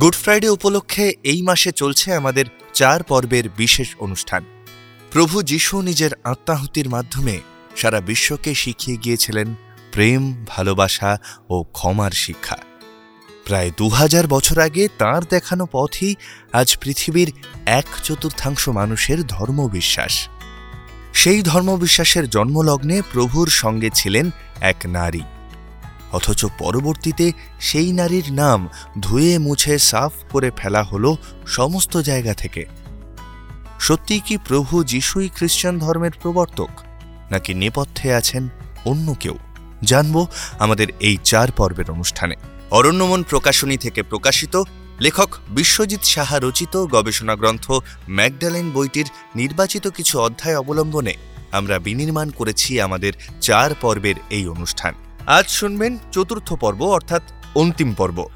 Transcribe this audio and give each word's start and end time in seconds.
Good 0.00 0.14
Friday 0.14 0.48
উপলক্ষে 0.48 1.14
এই 1.24 1.42
মাসে 1.42 1.72
চলছে 1.72 2.14
আমাদের 2.14 2.44
চার 2.72 3.02
পর্বের 3.02 3.44
বিশেষ 3.56 3.96
অনুষ্ঠান। 3.98 4.44
প্রভু 5.12 5.42
যিশু 5.42 5.80
নিজের 5.80 6.10
আত্মাহুতির 6.24 6.88
মাধ্যমে 6.88 7.40
সারা 7.76 8.00
বিশ্বকে 8.00 8.54
শিখিয়ে 8.54 8.96
গিয়েছিলেন 8.96 9.54
প্রেম, 9.92 10.44
ভালোবাসা 10.48 11.18
ও 11.48 11.62
ক্ষমার 11.62 12.10
শিক্ষা। 12.10 12.56
প্রায় 13.46 13.70
দু 13.76 13.88
হাজার 13.88 14.26
বছর 14.26 14.58
আগে 14.58 14.88
তার 14.98 15.24
দেখানো 15.24 15.66
পথই 15.72 16.14
আজ 16.52 16.78
পৃথিবীর 16.78 17.32
এক 17.66 17.86
চতুর্থাংশ 18.04 18.68
মানুষের 18.68 19.26
ধর্মবিশ্বাস। 19.26 20.28
সেই 21.12 21.42
ধর্মবিশ্বাসের 21.42 22.30
জন্মলগ্নে 22.30 23.02
প্রভুর 23.12 23.48
সঙ্গে 23.48 23.90
ছিলেন 23.94 24.30
এক 24.60 24.76
নারী। 24.86 25.20
অথচ 26.12 26.46
পরবর্তীতে 26.58 27.32
সেই 27.60 27.92
নারীর 27.92 28.32
নাম 28.32 28.68
ধুয়ে 29.00 29.38
মুছে 29.38 29.78
সাফ 29.78 30.12
করে 30.30 30.50
ফেলা 30.56 30.82
হলো 30.82 31.16
সমস্ত 31.46 31.96
জায়গা 31.96 32.34
থেকে। 32.34 32.66
সত্যি 33.80 34.20
কি 34.20 34.38
প্রভু 34.44 34.84
যিশুই 34.84 35.28
খ্রিস্টান 35.28 35.78
ধর্মের 35.78 36.10
প্রবর্তক, 36.22 36.70
নাকি 37.30 37.54
নেপথ্যে 37.54 38.14
আছেন 38.14 38.48
অন্য 38.84 39.14
কেউ? 39.20 39.36
জানব 39.82 40.26
আমাদের 40.58 40.88
এই 41.00 41.16
চার 41.24 41.50
পর্বের 41.52 41.90
অনুষ্ঠানে। 41.90 42.34
অরণ্যমন 42.70 43.22
প্রকাশনী 43.22 43.76
থেকে 43.76 44.02
প্রকাশিত 44.02 44.62
লেখক 45.00 45.34
বিশ্বজিৎ 45.48 46.04
সাহা 46.04 46.38
রচিত 46.38 46.76
গবেষণা 46.76 47.34
গ্রন্থ 47.36 47.72
ম্যাকডালেন 48.08 48.70
বইটির 48.70 49.06
নির্বাচিত 49.36 49.88
কিছু 49.88 50.20
অধ্যায় 50.20 50.58
অবলম্বনে 50.58 51.14
আমরা 51.52 51.78
বিনির্মাণ 51.78 52.30
করেছি 52.30 52.80
আমাদের 52.80 53.12
চার 53.40 53.74
পর্বের 53.80 54.14
এই 54.30 54.46
অনুষ্ঠান। 54.46 54.94
আজ 55.28 55.48
শুনবেন 55.48 55.98
চতুর্থ 56.12 56.52
পর্ব 56.52 56.82
অর্থাৎ 56.82 57.22
অন্তিম 57.54 57.94
পর্ব। 57.94 58.28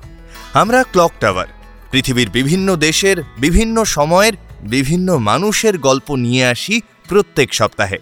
আমরা 0.52 0.82
ক্লক 0.82 1.12
টাওয়ার 1.20 1.46
পৃথিবীর 1.90 2.30
বিভিন্ন 2.30 2.76
দেশের 2.76 3.22
বিভিন্ন 3.38 3.84
সময়ের 3.84 4.32
বিভিন্ন 4.60 5.18
মানুষের 5.18 5.78
গল্প 5.78 6.14
নিয়ে 6.14 6.46
আসি 6.46 6.80
প্রত্যেক 7.08 7.54
সপ্তাহে। 7.54 7.98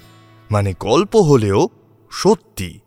মানে 0.51 0.75
গল্প 0.81 1.17
হলেও 1.17 1.69
সত্যি। 2.11 2.81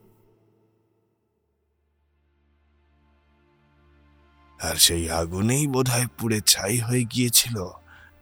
আর 4.61 4.75
সেই 4.75 5.09
আগুনেই 5.09 5.67
বোধহয় 5.67 6.07
পুড়ে 6.19 6.41
ছাই 6.41 6.77
হয়ে 6.77 7.03
গিয়েছিল 7.03 7.65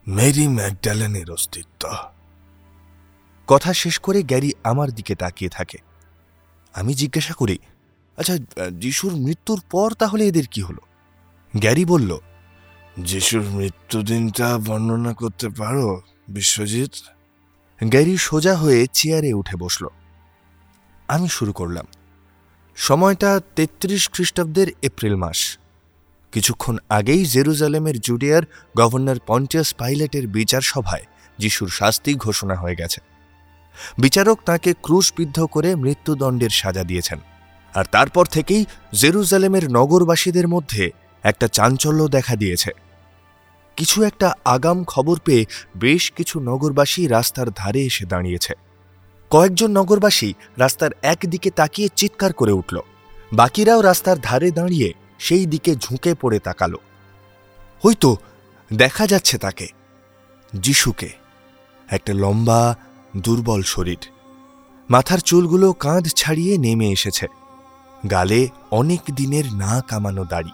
মেরি 0.07 0.47
ম্যাকডালেনের 0.47 1.31
অস্তিত্ব। 1.31 1.89
কথা 3.47 3.73
শেষ 3.73 3.99
করে 3.99 4.23
গ্যারি 4.23 4.51
আমার 4.63 4.91
দিকে 4.91 5.15
তাকিয়ে 5.15 5.49
থাকে। 5.49 5.77
আমি 6.73 6.93
জিজ্ঞাসা 6.93 7.33
করি 7.33 7.59
আচ্ছা 8.21 8.37
যিশুর 8.71 9.15
মৃত্যুর 9.15 9.61
পর 9.71 9.93
তাহলে 9.93 10.27
এদের 10.27 10.47
কি 10.47 10.61
হলো? 10.61 10.81
গ্যারি 11.57 11.85
বলল 11.85 12.17
যিশুর 12.99 13.41
মৃত্যুদিনটা 13.41 14.57
বর্ণনা 14.57 15.13
করতে 15.13 15.49
পারো 15.49 16.01
বিশ্বজিৎ? 16.29 16.91
গ্যারি 17.83 18.17
সোজা 18.17 18.55
হয়ে 18.55 18.87
চেয়ারে 18.93 19.33
উঠে 19.33 19.55
বসল। 19.55 19.87
আমি 21.07 21.27
শুরু 21.29 21.53
করলাম। 21.53 21.85
সময়টা 22.75 23.41
তেত্রিশ 23.55 24.09
খ্রিস্টাব্দের 24.09 24.67
এপ্রিল 24.81 25.15
মাস। 25.15 25.57
কিছুক্ষণ 26.31 26.77
আগেই 26.89 27.25
জেরুজালেমের 27.25 27.99
জুডিয়ার 27.99 28.43
গভর্নর 28.77 29.19
পন্টিয়াস 29.27 29.73
পাইলেটের 29.73 30.27
বিচার 30.27 30.61
সভায় 30.61 31.05
যিশুর 31.37 31.69
শাস্তি 31.69 32.15
ঘোষণা 32.15 32.55
হয়ে 32.55 32.75
গেছে। 32.75 33.01
বিচারক 33.99 34.39
তাকে 34.45 34.73
ক্রুশবিদ্ধ 34.81 35.45
করে 35.45 35.75
মৃত্যুদণ্ডের 35.75 36.49
সাজা 36.49 36.83
দিয়েছেন। 36.83 37.19
আর 37.75 37.85
তারপর 37.91 38.25
থেকেই 38.25 38.65
জেরুজালেমের 38.93 39.71
নগরবাসীদের 39.71 40.47
মধ্যে 40.47 40.91
একটা 41.23 41.47
চাঞ্চল্য 41.47 42.07
দেখা 42.07 42.35
দিয়েছে। 42.35 42.71
কিছু 43.75 44.03
একটা 44.03 44.33
আগাম 44.45 44.83
খবর 44.83 45.19
পেয়ে 45.19 45.45
বেশ 45.75 46.11
কিছু 46.11 46.39
নগরবাসী 46.39 47.07
রাস্তার 47.07 47.47
ধারে 47.55 47.81
এসে 47.81 48.05
দাঁড়িয়েছে। 48.05 48.53
কয়েকজন 49.29 49.71
নগরবাসী 49.71 50.33
রাস্তার 50.57 50.91
একদিকে 51.01 51.51
তাকিয়ে 51.51 51.89
চিৎকার 51.95 52.33
করে 52.33 52.51
উঠল। 52.51 52.79
বাকিরাও 53.33 53.81
রাস্তার 53.81 54.19
ধারে 54.19 54.51
দাঁড়িয়ে 54.51 54.93
সেই 55.19 55.45
দিকে 55.45 55.75
ঝুঁকে 55.75 56.13
পড়ে 56.13 56.39
তাকালো। 56.39 56.77
হয়তো 57.83 58.17
দেখা 58.73 59.07
যাচ্ছে 59.07 59.37
তাকে। 59.37 59.67
যিশুকে। 60.53 61.09
একটা 61.87 62.13
লম্বা, 62.13 62.75
দুর্বল 63.17 63.61
শরীর। 63.61 63.97
মাথার 64.89 65.17
চুলগুলো 65.17 65.73
কাঁধ 65.73 66.07
ছাড়িয়ে 66.07 66.57
নেমে 66.57 66.89
এসেছে। 66.89 67.27
গালে 68.09 68.47
অনেক 68.71 69.01
দিনের 69.15 69.53
না 69.53 69.81
কামানো 69.87 70.25
দাড়ি। 70.25 70.51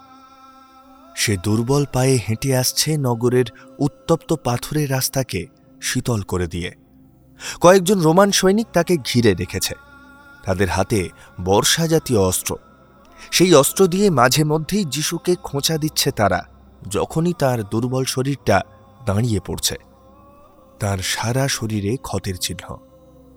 সে 1.15 1.37
দুর্বল 1.37 1.85
পায়ে 1.93 2.19
হেঁটে 2.29 2.57
আসছে 2.57 2.97
নগরের 2.97 3.45
উত্তপ্ত 3.79 4.33
পাথরের 4.33 4.91
রাস্তাকে 4.91 5.47
শীতল 5.81 6.21
করে 6.21 6.47
দিয়ে। 6.47 6.75
কয়েকজন 7.61 7.99
রোমান 7.99 8.31
সৈনিক 8.31 8.67
তাকে 8.73 8.97
ঘিরে 8.97 9.33
রেখেছে। 9.33 9.73
তাদের 10.43 10.69
হাতে 10.69 11.09
বর্ষা 11.43 11.87
জাতীয় 11.87 12.19
অস্ত্র। 12.19 12.57
সেই 13.31 13.53
অস্ত্র 13.53 13.87
দিয়ে 13.87 14.09
মাঝে 14.09 14.43
মধ্যেই 14.43 14.85
যিশুকে 14.85 15.35
খোঁচা 15.35 15.77
দিচ্ছে 15.77 16.11
তারা, 16.11 16.43
যখনই 16.89 17.33
তার 17.33 17.63
দুর্বল 17.63 18.03
শরীরটা 18.03 18.61
দাঁড়িয়ে 19.05 19.39
পড়ছে। 19.39 19.75
তার 20.79 20.97
সারা 20.97 21.47
শরীরে 21.47 21.97
ক্ষতের 21.97 22.35
চিহ্ন। 22.37 22.77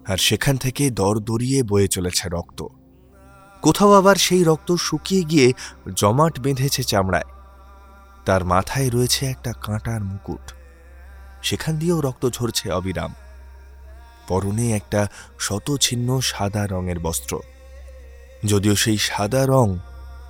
আর 0.06 0.16
সেখান 0.16 0.56
থেকে 0.56 0.91
দর 0.91 1.19
দরিয়ে 1.19 1.62
বয়ে 1.62 1.88
চলেছে 1.88 2.28
রক্ত। 2.28 2.66
কোথাও 3.62 3.93
আবার 3.93 4.16
সেই 4.16 4.44
রক্ত 4.44 4.72
শুকিয়ে 4.72 5.22
গিয়ে 5.22 5.53
জমাট 5.97 6.41
বেঁধেছে 6.41 6.82
চামড়ায়। 6.82 7.25
তার 8.25 8.44
মাথায় 8.44 8.91
রয়েছে 8.91 9.26
একটা 9.26 9.53
কাঁটার 9.53 10.04
মুকুট। 10.04 10.53
সেখান 11.43 11.76
দিয়েও 11.76 12.00
রক্ত 12.00 12.28
ঝরছে 12.28 12.72
অবিরাম। 12.72 13.15
পরনে 14.28 14.72
একটা 14.72 15.09
শতছিন্ন 15.38 16.21
সাদা 16.21 16.66
রঙের 16.66 16.98
বস্ত্র। 16.98 17.41
যদিও 18.47 18.76
সেই 18.76 18.98
সাদা 18.98 19.47
রং 19.47 19.77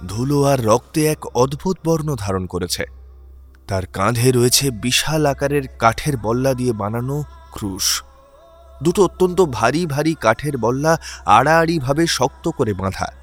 ধুলো 0.09 0.45
আর 0.45 0.65
রক্তে 0.65 1.07
এক 1.07 1.27
অদ্ভুত 1.27 1.77
বর্ণ 1.85 2.15
ধারণ 2.19 2.47
করেছে। 2.47 2.85
তার 3.69 3.87
কাঁধে 3.87 4.33
রয়েছে 4.33 4.71
বিশাল 4.71 5.27
আকারের 5.27 5.62
কাঠের 5.79 6.17
বল্লা 6.17 6.55
দিয়ে 6.55 6.73
বানানো 6.73 7.23
ক্রুশ। 7.51 8.03
দুটো 8.83 9.05
অত্যন্ত 9.05 9.41
ভারী 9.41 9.87
ভারী 9.87 10.15
কাঠের 10.21 10.57
বল্লা 10.57 10.99
আড়াআড়িভাবে 11.27 12.07
শক্ত 12.07 12.49
করে 12.49 12.75
বাঁধা। 12.75 13.19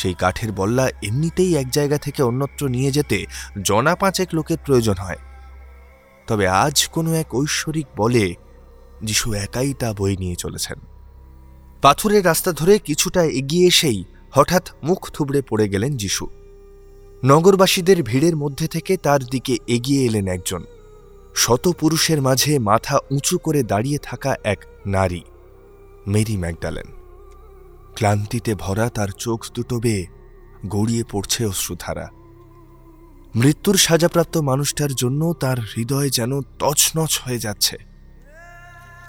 সেই 0.00 0.14
কাঠের 0.14 0.52
বল্লা 0.52 0.84
এমনিতেই 1.02 1.52
এক 1.56 1.68
জায়গা 1.70 1.98
থেকে 1.98 2.20
অন্যত্র 2.22 2.62
নিয়ে 2.68 2.90
যেতে 2.90 3.18
জনা 3.62 3.94
পাঁচেক 3.94 4.28
লোকের 4.32 4.58
প্রয়োজন 4.66 4.94
হয়। 4.94 5.20
তবে 6.26 6.44
আজ 6.48 6.76
কোনো 6.86 7.10
এক 7.14 7.28
ঐশ্বরিক 7.34 7.86
বলে 7.96 8.24
যিশু 9.02 9.26
একাই 9.34 9.70
তা 9.78 9.88
বই 9.92 10.14
নিয়ে 10.16 10.36
চলেছেন। 10.36 10.78
পাথুরের 11.82 12.22
রাস্তা 12.24 12.50
ধরে 12.52 12.74
কিছুটা 12.78 13.22
এগিয়ে 13.40 13.66
এসেই 13.66 14.04
হঠাৎ 14.32 14.64
মুখ 14.82 15.00
থুবড়ে 15.10 15.40
পড়ে 15.42 15.66
গেলেন 15.68 15.92
যিশু। 15.96 16.24
নগরবাসীদের 17.24 17.98
ভিড়ের 18.02 18.36
মধ্যে 18.36 18.66
থেকে 18.68 18.92
তার 18.96 19.20
দিকে 19.24 19.54
এগিয়ে 19.66 20.02
এলেন 20.04 20.26
একজন। 20.28 20.62
শত 21.34 21.64
পুরুষের 21.80 22.20
মাঝে 22.22 22.52
মাথা 22.58 22.96
উঁচু 23.10 23.36
করে 23.38 23.60
দাঁড়িয়ে 23.62 23.98
থাকা 24.02 24.32
এক 24.44 24.60
নারী, 24.86 25.22
মেরি 26.06 26.36
ম্যাকডালেন। 26.36 26.88
ক্লান্তিতে 28.00 28.54
ভরা 28.54 28.88
তার 28.88 29.08
চোখ 29.08 29.46
দুটো 29.54 29.80
বেয়ে 29.80 30.06
গড়িয়ে 30.68 31.04
পড়ছে 31.10 31.46
অশ্রুধারা। 31.46 32.08
মৃত্যুর 33.34 33.76
সাজাপ্রাপ্ত 33.76 34.36
মানুষটার 34.36 34.94
জন্য 34.94 35.32
তার 35.32 35.60
হৃদয় 35.60 36.10
যেন 36.10 36.40
তছনছ 36.40 37.20
হয়ে 37.24 37.38
যাচ্ছে। 37.38 37.76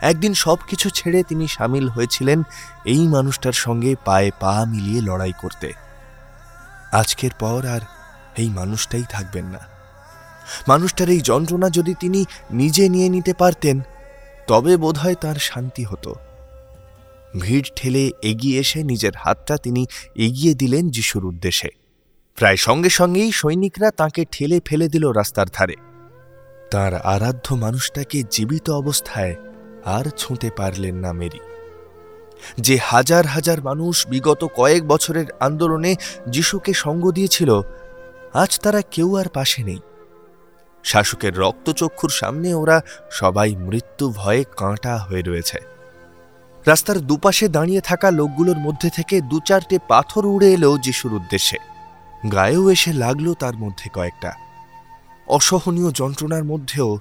একদিন 0.01 0.33
সব 0.33 0.57
কিছু 0.67 0.89
ছেড়ে 0.89 1.23
তিনি 1.23 1.47
সামিল 1.47 1.89
হয়েছিলেন 1.89 2.43
এই 2.85 3.07
মানুষটার 3.07 3.51
সঙ্গে 3.51 3.95
পায়ে 4.05 4.31
পা 4.39 4.65
মিলিয়ে 4.67 5.01
লড়াই 5.01 5.31
করতে। 5.41 5.73
আজকের 6.91 7.31
পর 7.39 7.65
আর 7.65 7.81
এই 8.37 8.49
মানুষটাই 8.49 9.03
থাকবেন 9.09 9.45
না। 9.45 9.59
মানুষটার 10.67 11.09
এই 11.09 11.21
যন্ত্রণা 11.21 11.69
যদি 11.69 11.93
তিনি 11.93 12.25
নিজে 12.51 12.89
নিয়ে 12.89 13.09
নিতে 13.09 13.33
পারতেন, 13.33 13.81
তবে 14.47 14.77
বোধহয় 14.77 15.15
তার 15.15 15.35
শান্তি 15.35 15.83
হতো। 15.83 16.15
ভিড় 17.37 17.63
ঠেলে 17.75 18.11
এগিয়ে 18.21 18.59
এসে 18.59 18.83
নিজের 18.83 19.11
হাতটা 19.15 19.57
তিনি 19.57 19.85
এগিয়ে 20.15 20.53
দিলেন 20.53 20.89
যিশুর 20.89 21.25
উদ্দেশ্যে। 21.25 21.69
প্রায় 22.35 22.55
সঙ্গে 22.55 22.89
সঙ্গেই 22.89 23.31
সৈনিকরা 23.31 23.91
তাকে 23.91 24.25
ঠেলে 24.31 24.59
ফেলে 24.65 24.87
দিল 24.87 25.11
রাস্তার 25.11 25.45
ধারে। 25.53 25.75
তার 26.71 26.95
আরাধ্য 26.95 27.55
মানুষটাকে 27.55 28.23
জীবিত 28.31 28.69
অবস্থায় 28.69 29.35
আর 29.85 30.05
ছুঁতে 30.17 30.49
পারলেন 30.57 30.95
না 30.95 31.13
মেরি। 31.13 31.39
যে 32.57 32.79
হাজার 32.83 33.25
হাজার 33.25 33.61
মানুষ 33.61 34.07
বিগত 34.07 34.47
কয়েক 34.55 34.87
বছরের 34.87 35.25
আন্দোলনে 35.39 35.95
যিশুকে 36.29 36.73
সঙ্গ 36.73 37.11
দিয়েছিল, 37.11 37.61
আজ 38.33 38.59
তারা 38.59 38.81
কেউ 38.81 39.15
আর 39.15 39.29
পাশে 39.29 39.63
নেই। 39.63 39.79
শাসকের 40.83 41.37
রক্তচক্ষুর 41.37 42.09
সামনে 42.09 42.53
ওরা 42.53 42.81
সবাই 43.11 43.55
মৃত্যু 43.55 44.13
ভয়ে 44.15 44.43
কাঁটা 44.57 44.97
হয়ে 44.97 45.21
রয়েছে। 45.21 45.70
রাস্তার 46.65 46.99
দুপাশে 46.99 47.47
দাঁড়িয়ে 47.47 47.81
থাকা 47.81 48.11
লোকগুলোর 48.11 48.57
মধ্যে 48.57 48.89
থেকে 48.89 49.21
দু 49.21 49.39
চারটে 49.39 49.79
পাথর 49.87 50.25
উড়ে 50.25 50.53
এলো 50.53 50.77
যিশুর 50.77 51.13
উদ্দেশ্যে। 51.13 51.57
গায়েও 52.31 52.69
এসে 52.69 52.93
লাগল 52.93 53.33
তার 53.33 53.55
মধ্যে 53.57 53.89
কয়েকটা। 53.93 54.33
অসহনীয় 55.27 55.91
যন্ত্রণার 55.91 56.43
মধ্যেও 56.43 56.99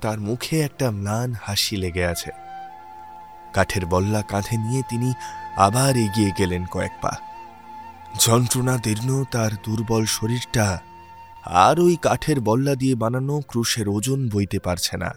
তার 0.00 0.20
মুখে 0.20 0.60
একটা 0.60 0.90
ম্লান 0.90 1.34
হাসি 1.42 1.76
লেগে 1.76 2.04
আছে। 2.04 2.30
কাঠের 3.52 3.86
বল্লা 3.86 4.22
কাঁধে 4.22 4.56
নিয়ে 4.56 4.82
তিনি 4.88 5.14
আবার 5.56 5.96
এগিয়ে 5.96 6.30
গেলেন 6.38 6.66
কয়েক 6.66 6.92
পা। 7.02 7.12
যন্ত্রণা 8.18 8.76
দীর্ণ, 8.76 9.24
তার 9.24 9.50
দুর্বল 9.64 10.04
শরীরটা 10.04 10.80
আর 11.44 11.80
ওই 11.80 11.96
কাঠের 12.02 12.40
বল্লা 12.40 12.74
দিয়ে 12.74 12.94
বানানো 12.94 13.40
ক্রুশের 13.40 13.88
ওজন 13.88 14.28
বইতে 14.28 14.58
পারছে 14.58 14.96
না। 14.96 15.14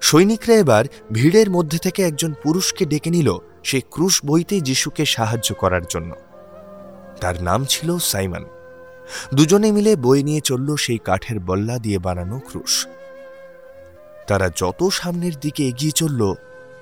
সৈনিকরা 0.00 0.54
এবার 0.54 0.84
ভিড়ের 1.12 1.50
মধ্যে 1.50 1.78
থেকে 1.78 2.02
একজন 2.02 2.32
পুরুষকে 2.42 2.84
ডেকে 2.84 3.10
নিল 3.10 3.38
সে 3.64 3.80
ক্রুশ 3.80 4.24
বইতে 4.24 4.60
যিশুকে 4.60 5.04
সাহায্য 5.04 5.54
করার 5.54 5.82
জন্য। 5.88 6.14
তার 7.20 7.42
নাম 7.42 7.64
ছিল 7.64 7.98
সাইমন। 7.98 8.44
দুজনে 9.34 9.72
মিলে 9.72 9.96
বই 9.96 10.22
নিয়ে 10.22 10.40
চলল 10.40 10.76
সেই 10.76 10.98
কাঠের 10.98 11.40
বল্লা 11.40 11.78
দিয়ে 11.78 11.98
বানানো 11.98 12.38
ক্রুশ। 12.38 12.86
তারা 14.26 14.50
যত 14.56 14.88
সামনের 14.88 15.32
দিকে 15.40 15.68
এগিয়ে 15.68 15.92
চলল, 15.92 16.34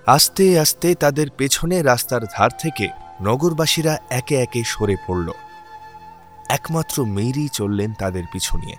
আস্তে 0.06 0.58
আস্তে 0.58 0.94
তাদের 0.94 1.30
পেছনে 1.30 1.82
রাস্তার 1.82 2.20
ধার 2.24 2.50
থেকে 2.58 2.88
নগরবাসীরা 3.22 3.98
একে 4.10 4.34
একে 4.34 4.62
সরে 4.66 4.96
পড়ল। 5.06 5.30
একমাত্র 6.48 7.04
মেরি 7.04 7.48
চললেন 7.52 7.92
তাদের 7.98 8.22
পিছু 8.32 8.58
নিয়ে। 8.58 8.76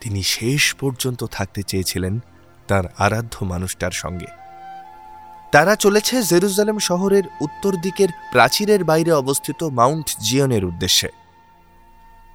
তিনি 0.00 0.22
শেষ 0.22 0.74
পর্যন্ত 0.74 1.24
থাকতে 1.24 1.62
চেয়েছিলেন 1.62 2.18
তার 2.68 2.84
আরাধ্য 2.98 3.44
মানুষটার 3.44 3.90
সঙ্গে। 3.90 4.26
তারা 5.52 5.76
চলেছে 5.76 6.22
জেরুজালেম 6.22 6.78
শহরের 6.78 7.22
উত্তর 7.40 7.76
দিকের 7.76 8.08
প্রাচীরের 8.32 8.84
বাইরে 8.84 9.12
অবস্থিত 9.12 9.64
মাউন্ট 9.64 10.16
জিয়নের 10.20 10.64
উদ্দেশ্যে। 10.64 11.08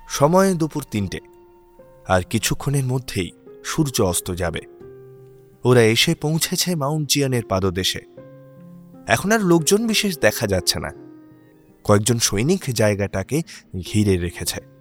সময় 0.10 0.54
দুপুর 0.54 0.86
তিনটে। 0.92 1.20
আর 2.08 2.22
কিছুক্ষণের 2.22 2.84
মধ্যেই 2.84 3.32
সূর্য 3.66 4.02
অস্ত 4.02 4.32
যাবে। 4.32 4.62
ওরা 5.66 5.82
এসে 5.82 6.16
পৌঁছেছে 6.16 6.76
মাউন্ট 6.76 7.10
জিয়ানের 7.10 7.44
পাদদেশে। 7.50 8.00
এখন 9.08 9.32
আর 9.32 9.40
লোকজন 9.40 9.88
বিশেষ 9.88 10.20
দেখা 10.20 10.48
যাচ্ছে 10.48 10.80
না। 10.80 10.92
কয়েকজন 11.84 12.18
সৈনিক 12.18 12.64
জায়গাটাকে 12.70 13.42
ঘিরে 13.80 14.18
রেখেছে। 14.18 14.73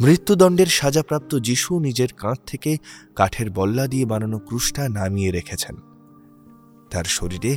মৃত্যুদণ্ডের 0.00 0.66
সাজাপ্রাপ্ত 0.66 1.34
যিশু 1.38 1.78
নিজের 1.78 2.08
কাঁধ 2.12 2.38
থেকে 2.46 2.78
কাঠের 3.16 3.50
বল্লা 3.50 3.86
দিয়ে 3.86 4.06
বানানো 4.06 4.38
ক্রুশটা 4.38 4.88
নামিয়ে 4.88 5.30
রেখেছেন। 5.30 5.76
তার 6.90 7.04
শরীরে 7.04 7.56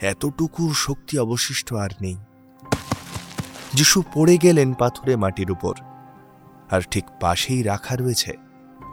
এতটুকু 0.00 0.62
শক্তি 0.74 1.18
অবশিষ্ট 1.18 1.74
আর 1.74 1.90
নেই। 2.02 2.16
যিশু 3.74 4.02
পড়ে 4.14 4.36
গেলেন 4.38 4.68
পাথুরে 4.74 5.16
মাটির 5.16 5.50
উপর, 5.50 5.74
আর 6.70 6.80
ঠিক 6.90 7.04
পাশেই 7.20 7.62
রাখা 7.62 7.96
রয়েছে 7.96 8.32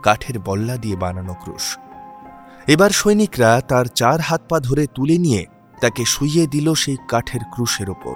কাঠের 0.03 0.39
বল্লা 0.39 0.77
দিয়ে 0.77 0.95
বানানো 0.95 1.33
ক্রুশ। 1.33 1.77
এবার 2.67 2.89
সৈনিকরা 2.89 3.61
তার 3.61 3.85
চার 3.85 4.19
হাত 4.19 4.41
পা 4.49 4.59
ধরে 4.59 4.87
তুলে 4.95 5.17
নিয়ে 5.17 5.45
তাকে 5.81 6.05
শুইয়ে 6.05 6.47
দিল 6.47 6.73
সেই 6.73 6.97
কাঠের 7.07 7.44
ক্রুশের 7.53 7.89
ওপর 7.89 8.15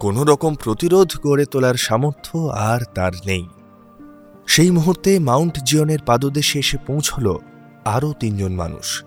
কোনো 0.00 0.24
রকম 0.24 0.54
প্রতিরোধ 0.54 1.10
গড়ে 1.22 1.44
তোলার 1.44 1.74
সামর্থ্য 1.74 2.38
আর 2.70 2.80
তার 2.94 3.12
নেই। 3.26 3.44
সেই 4.50 4.70
মুহূর্তে 4.70 5.18
মাউন্ট 5.18 5.58
জিয়নের 5.64 5.98
পাদদেশে 6.06 6.58
এসে 6.58 6.78
পৌঁছল 6.86 7.38
আরও 7.84 8.12
তিনজন 8.12 8.52
মানুষ। 8.52 9.04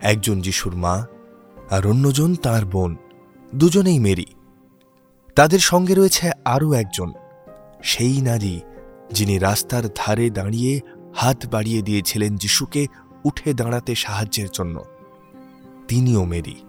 একজন 0.00 0.40
যিশুর 0.40 0.74
মা 0.74 1.06
আর 1.70 1.86
অন্যজন 1.86 2.34
তার 2.34 2.64
বোন, 2.64 2.96
দুজনেই 3.54 3.98
মেরি। 3.98 4.26
তাদের 5.36 5.58
সঙ্গে 5.58 5.94
রয়েছে 5.94 6.30
আরও 6.44 6.72
একজন, 6.72 7.12
সেই 7.82 8.20
নারী 8.20 8.60
যিনি 9.12 9.38
রাস্তার 9.38 9.82
ধারে 9.96 10.30
দাঁড়িয়ে 10.30 10.80
হাত 11.16 11.46
বাড়িয়ে 11.46 11.82
দিয়েছিলেন 11.82 12.36
যিশুকে 12.36 12.86
উঠে 13.24 13.54
দাঁড়াতে 13.54 13.94
সাহায্যের 13.94 14.48
জন্য। 14.52 14.84
তিনিও 15.88 16.24
মেরি। 16.24 16.64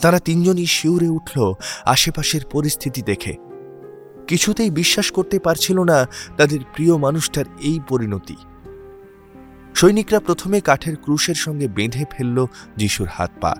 তারা 0.00 0.18
তিনজনই 0.18 0.66
শিউরে 0.66 1.08
উঠল 1.08 1.52
আশেপাশের 1.84 2.40
পরিস্থিতি 2.52 3.02
দেখে। 3.02 3.45
কিছুতেই 4.28 4.70
বিশ্বাস 4.70 5.10
করতে 5.10 5.38
পারছিল 5.38 5.80
না 5.80 6.06
তাদের 6.36 6.60
প্রিয় 6.74 6.96
মানুষটার 6.96 7.44
এই 7.60 7.80
পরিণতি। 7.88 8.36
সৈনিকরা 9.74 10.20
প্রথমে 10.20 10.60
কাঠের 10.60 10.96
ক্রুশের 10.96 11.34
সঙ্গে 11.34 11.68
বেঁধে 11.68 12.04
ফেলল 12.10 12.46
যিশুর 12.76 13.08
হাত 13.08 13.30
পা। 13.40 13.54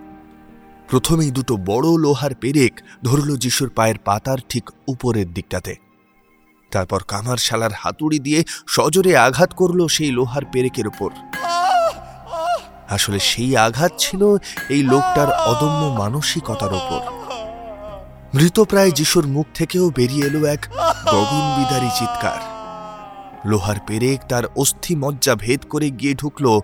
প্রথমেই 0.87 1.31
দুটো 1.31 1.57
বড় 1.57 1.97
লোহার 1.97 2.35
পেরেক 2.35 2.81
ধরল 3.03 3.37
যিশুর 3.37 3.69
পায়ের 3.69 3.95
পাতার 4.05 4.37
ঠিক 4.49 4.69
উপরের 4.87 5.33
দিকটাতে। 5.33 5.75
তারপর 6.71 7.01
কামার 7.07 7.37
শালার 7.37 7.71
হাতুড়ি 7.71 8.19
দিয়ে 8.19 8.43
সজোরে 8.67 9.17
আঘাত 9.17 9.53
করল 9.53 9.87
সেই 9.87 10.11
লোহার 10.11 10.45
পেরেকের 10.51 10.87
ওপর 10.87 11.09
আসলে 12.89 13.19
সেই 13.19 13.57
আঘাত 13.57 13.91
ছিল 13.97 14.37
এই 14.69 14.83
লোকটার 14.83 15.29
অদম্য 15.31 15.99
মানসিকতার 15.99 16.73
ওপর 16.73 17.16
মৃতপ্রায় 18.37 18.91
যিশুর 18.91 19.27
মুখ 19.27 19.45
থেকেও 19.53 19.89
বেরিয়ে 19.89 20.25
এলো 20.25 20.45
এক 20.45 20.67
গগনবিদারী 21.11 21.89
চিৎকার। 21.99 22.39
লোহার 23.47 23.75
পেরেক 23.87 24.21
তার 24.29 24.43
অস্থি 24.55 24.95
মজ্জা 24.95 25.35
ভেদ 25.35 25.65
করে 25.69 25.89
গিয়ে 25.89 26.13
ঢুকল 26.13 26.59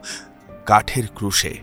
কাঠের 0.66 1.04
ক্রুশে। 1.16 1.60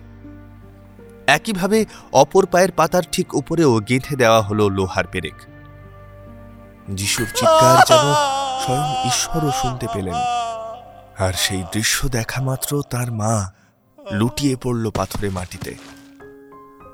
একইভাবে 1.27 1.85
অপর 2.13 2.47
পায়ের 2.47 2.73
পাতার 2.73 3.03
ঠিক 3.13 3.35
উপরেও 3.35 3.79
গেঁথে 3.79 4.17
দেওয়া 4.17 4.43
হলো 4.43 4.69
লোহার 4.69 5.07
পেরেক। 5.07 5.35
যিশুর 6.91 7.27
চিৎকার 7.27 7.87
যেন 7.89 8.15
স্বয়ং 8.65 9.09
ঈশ্বরও 9.09 9.51
শুনতে 9.63 9.87
পেলেন। 9.95 10.15
আর 11.19 11.33
সেই 11.33 11.63
দৃশ্য 11.73 12.09
দেখা 12.09 12.43
মাত্র 12.43 12.83
তার 12.91 13.13
মা 13.13 13.53
লুটিয়ে 14.11 14.57
পড়ল 14.57 14.91
পাথরে 14.91 15.31
মাটিতে। 15.31 15.75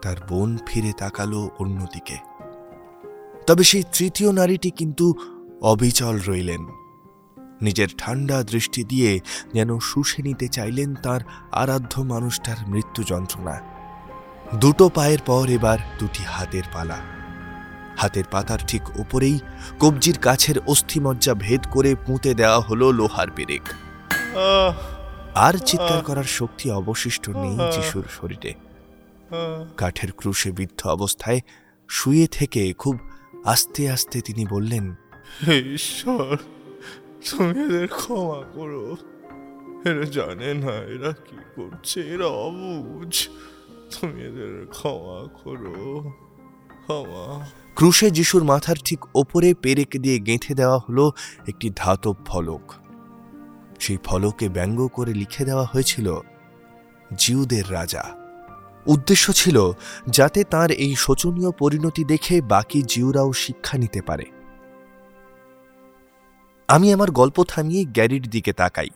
তার 0.02 0.16
বোন 0.28 0.58
ফিরে 0.66 0.92
তাকালো 0.98 1.50
অন্যদিকে। 1.58 2.35
তবে 3.46 3.64
সেই 3.64 3.82
তৃতীয় 3.92 4.32
নারীটি 4.32 4.70
কিন্তু 4.70 5.14
অবিচল 5.62 6.20
রইলেন। 6.26 6.66
নিজের 7.62 7.88
ঠান্ডা 7.98 8.42
দৃষ্টি 8.42 8.84
দিয়ে 8.84 9.20
যেন 9.54 9.78
শুষে 9.78 10.22
নিতে 10.22 10.48
চাইলেন 10.48 10.94
তার 10.94 11.20
আরাধ্য 11.52 12.00
মানুষটার 12.00 12.56
মৃত্যু 12.68 13.02
যন্ত্রণা। 13.02 13.60
দুটো 14.54 14.88
পায়ের 14.88 15.18
পর 15.26 15.48
এবার 15.48 15.78
দুটি 15.98 16.24
হাতের 16.26 16.62
পালা। 16.72 16.96
হাতের 17.96 18.24
পাতার 18.30 18.58
ঠিক 18.68 18.82
উপরেই 18.98 19.38
কবজির 19.80 20.18
কাছের 20.18 20.58
অস্থিমজ্জা 20.66 21.34
ভেদ 21.34 21.66
করে 21.70 21.94
পুঁতে 21.94 22.34
দেওয়া 22.34 22.60
হলো 22.60 22.92
লোহার 22.92 23.26
পেরেক। 23.36 23.62
আর 25.34 25.54
চিৎকার 25.54 26.04
করার 26.04 26.24
শক্তি 26.24 26.70
অবশিষ্ট 26.70 27.28
নেই 27.28 27.56
যিশুর 27.56 28.04
শরীরে। 28.10 28.54
কাঠের 29.76 30.12
ক্রুশে 30.12 30.52
বিদ্ধ 30.52 30.86
অবস্থায় 30.86 31.40
শুয়ে 31.88 32.26
থেকে 32.26 32.72
খুব 32.72 32.98
আস্তে 33.46 33.90
আস্তে 33.90 34.20
তিনি 34.20 34.46
বললেন 34.50 34.94
হে 35.46 35.74
ঈশ্বর 35.74 36.36
তুমি 37.30 37.64
এদের 37.64 37.88
ক্ষমা 37.88 38.42
করো। 38.52 38.96
এরা 39.84 40.04
জানে 40.04 40.54
না 40.54 40.72
এরা 40.72 41.12
কি 41.12 41.36
করছে। 41.56 42.00
এরা 42.00 42.26
অবুঝ। 42.26 43.28
তুমি 44.00 44.22
এদের 44.22 44.66
ক্ষমা 44.70 45.28
করো। 45.44 46.12
ক্ষমা। 46.68 47.46
ক্রুশে 47.74 48.10
যিশুর 48.10 48.44
মাথার 48.44 48.76
ঠিক 48.84 49.04
ওপরে 49.14 49.54
পেরেক 49.54 49.88
দিয়ে 50.00 50.18
গেঁথে 50.18 50.54
দেওয়া 50.54 50.78
হলো 50.78 51.12
একটি 51.48 51.70
ধাতব 51.76 52.14
ফলক। 52.26 52.72
সেই 53.80 53.98
ফলকে 54.04 54.48
ব্যঙ্গ 54.48 54.86
করে 54.86 55.14
লিখে 55.14 55.44
দেওয়া 55.44 55.66
হয়েছিল 55.72 56.20
জিউদের 57.16 57.72
রাজা। 57.72 58.25
উদ্দেশ্য 58.86 59.32
ছিল 59.32 59.72
যাতে 60.10 60.44
তার 60.44 60.70
এই 60.70 60.96
শোচনীয় 60.96 61.50
পরিণতি 61.50 62.04
দেখে 62.04 62.40
বাকি 62.40 62.82
জিউরাও 62.82 63.32
শিক্ষা 63.32 63.78
নিতে 63.78 64.02
পারে। 64.02 64.24
আমি 66.68 66.92
আমার 66.92 67.10
গল্প 67.10 67.44
থামিয়ে 67.44 67.84
গ্যারির 67.84 68.22
দিকে 68.22 68.52
তাকাই। 68.52 68.88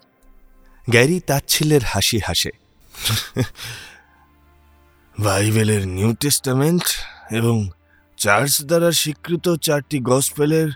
গ্যারি 0.91 1.21
তাচ্ছিল্যের 1.21 1.81
হাসি 1.85 2.19
হাসে। 2.19 2.51
বাইবেলের 5.19 5.89
নিউ 5.89 6.15
টেস্টামেন্ট 6.21 6.83
এবং 7.31 7.71
চার্চ 8.17 8.63
দ্বারা 8.63 8.93
স্বীকৃত 8.93 9.55
চারটি 9.55 10.01
গসপেলের 10.01 10.71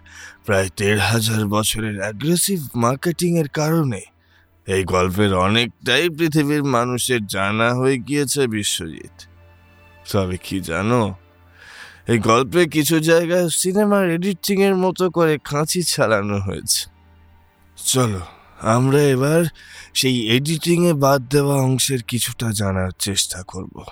প্রায় 0.44 0.68
দেড় 0.76 0.98
হাজার 0.98 1.46
বছরের 1.46 2.00
অ্যাগ্রেসিভ 2.00 2.60
মার্কেটিংয়ের 2.74 3.48
কারণে 3.48 4.00
এই 4.68 4.84
গল্পের 4.84 5.34
অনেকটাই 5.34 6.10
পৃথিবীর 6.10 6.64
মানুষের 6.64 7.26
জানা 7.26 7.74
হয়ে 7.74 7.98
গিয়েছে 7.98 8.46
বিশ্বজিৎ। 8.46 9.16
তবে 10.12 10.36
কি 10.36 10.60
জানো, 10.60 11.14
এই 12.08 12.18
গল্পে 12.18 12.66
কিছু 12.66 13.00
জায়গায় 13.00 13.48
সিনেমার 13.48 14.10
এডিটিং 14.10 14.62
এর 14.62 14.76
মতো 14.76 15.10
করে 15.10 15.38
খাঁচি 15.44 15.82
ছাড়ানো 15.82 16.38
হয়েছে। 16.38 16.90
চলো, 17.76 18.20
আমরা 18.60 19.02
এবার 19.02 19.44
সেই 19.94 20.16
এডিটিং 20.36 20.86
এ 20.86 20.92
বাদ 20.92 21.20
দেওয়া 21.28 21.56
অংশের 21.56 22.02
কিছুটা 22.02 22.52
জানার 22.52 22.90
চেষ্টা 22.98 23.42
করব। 23.42 23.84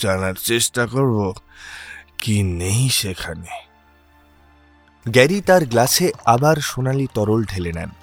জানার 0.00 0.34
চেষ্টা 0.34 0.86
করব 0.86 1.32
কি 2.18 2.42
নেই 2.42 2.88
সেখানে। 2.88 3.52
গ্যারি 5.06 5.40
তার 5.40 5.64
গ্লাসে 5.64 6.12
আবার 6.24 6.56
সোনালি 6.56 7.06
তরল 7.14 7.44
ঢেলে 7.44 7.72
নেন। 7.72 8.01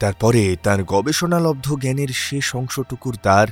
তারপরে 0.00 0.56
তার 0.62 0.84
গবেষণালব্ধ 0.84 1.74
জ্ঞানের 1.74 2.08
শেষ 2.08 2.56
অংশটুকুর 2.56 3.16
দ্বার 3.22 3.46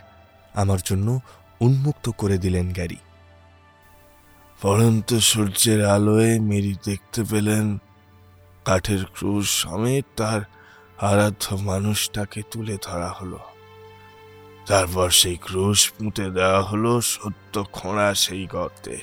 আমার 0.55 0.79
জন্য 0.85 1.21
উন্মুক্ত 1.61 2.11
করে 2.11 2.39
দিলেন 2.39 2.73
গ্যারি। 2.73 2.97
পরন্ত 4.63 5.19
সূর্যের 5.19 5.87
আলোয় 5.87 6.41
মেরি 6.41 6.75
দেখতে 6.85 7.25
পেলেন। 7.31 7.79
কাঠের 8.65 9.05
ক্রুশ 9.05 9.63
সমেত 9.63 10.05
তার 10.17 10.41
আরাধ্য 10.99 11.57
মানুষটাকে 11.57 12.43
তুলে 12.51 12.77
ধরা 12.83 13.09
হলো। 13.09 13.39
তারপর 14.67 15.11
সেই 15.11 15.37
ক্রুশ 15.37 15.93
পুঁতে 15.93 16.31
দেওয়া 16.31 16.63
হলো 16.63 17.01
সত্য 17.01 17.65
খোঁড়া 17.73 18.15
সেই 18.15 18.47
গর্তে। 18.47 18.97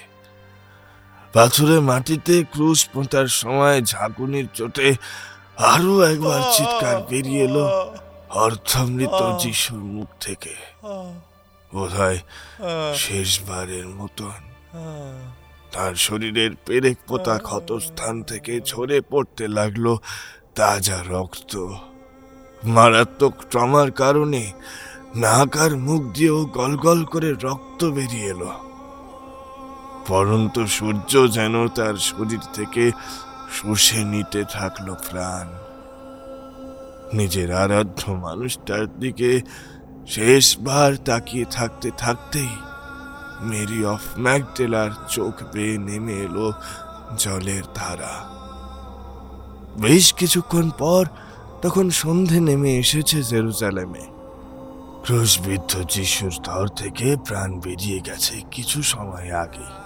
পাথুরে 1.33 1.79
মাটিতে 1.79 2.43
ক্রুশ 2.51 2.89
পোঁতার 2.89 3.27
সময় 3.27 3.81
ঝাঁকুনির 3.81 4.47
চোটে 4.53 4.95
আরও 5.57 6.01
একবার 6.01 6.41
চিৎকার 6.53 7.01
বেরিয়ে 7.09 7.43
এলো 7.43 7.93
অর্থামৃত 8.29 9.39
যিশুর 9.39 9.79
মুখ 9.79 10.07
থেকে। 10.19 10.53
বোধহয় 11.73 12.19
শেষবারের 12.95 13.87
মতন। 13.87 14.31
তার 15.71 15.95
শরীরের 15.95 16.51
পেরেক 16.65 16.97
পোতা 17.07 17.37
ক্ষতস্থান 17.37 18.23
থেকে 18.23 18.61
ঝরে 18.65 19.01
পড়তে 19.01 19.47
লাগল 19.47 19.97
তাজা 20.55 21.03
রক্ত। 21.09 21.67
মারাত্মক 22.63 23.33
ট্রমার 23.49 23.91
কারণে 23.91 24.51
নাকার 25.15 25.77
মুখ 25.77 26.03
দিয়েও 26.13 26.45
গলগল 26.45 27.03
করে 27.03 27.33
রক্ত 27.33 27.85
বেরিয়ে 27.85 28.25
এলো। 28.25 28.53
পরন্ত 30.07 30.65
সূর্য 30.65 31.31
যেন 31.31 31.67
তার 31.67 31.93
শরীর 31.93 32.39
থেকে 32.53 32.91
শুষে 33.55 34.03
নিতে 34.03 34.43
থাকল 34.43 34.95
প্রাণ। 35.09 35.47
নিজের 37.17 37.49
আরাধ্য 37.53 38.11
মানুষটার 38.11 38.99
দিকে 38.99 39.41
শেষবার 40.07 40.95
তাকিয়ে 40.95 41.45
থাকতে 41.51 41.91
থাকতেই 41.97 42.53
মেরি 43.41 43.85
অফ 43.85 44.01
ম্যাকডেলার 44.17 44.91
চোখ 45.09 45.33
বেয়ে 45.53 45.77
নেমে 45.77 46.13
এলো 46.13 46.53
জলের 47.17 47.65
ধারা। 47.75 48.13
বেশ 49.81 50.13
কিছুক্ষণ 50.13 50.69
পর 50.69 51.03
তখন 51.61 51.89
সন্ধে 51.89 52.39
নেমে 52.39 52.71
এসেছে 52.77 53.23
জেরুজালেমে। 53.23 54.05
ক্রুশবিদ্ধ 55.03 55.71
যিশুর 55.89 56.35
ধর 56.43 56.67
থেকে 56.67 57.15
প্রাণ 57.25 57.59
বেরিয়ে 57.59 57.99
গেছে 57.99 58.41
কিছু 58.51 58.83
সময় 58.83 59.29
আগে। 59.31 59.84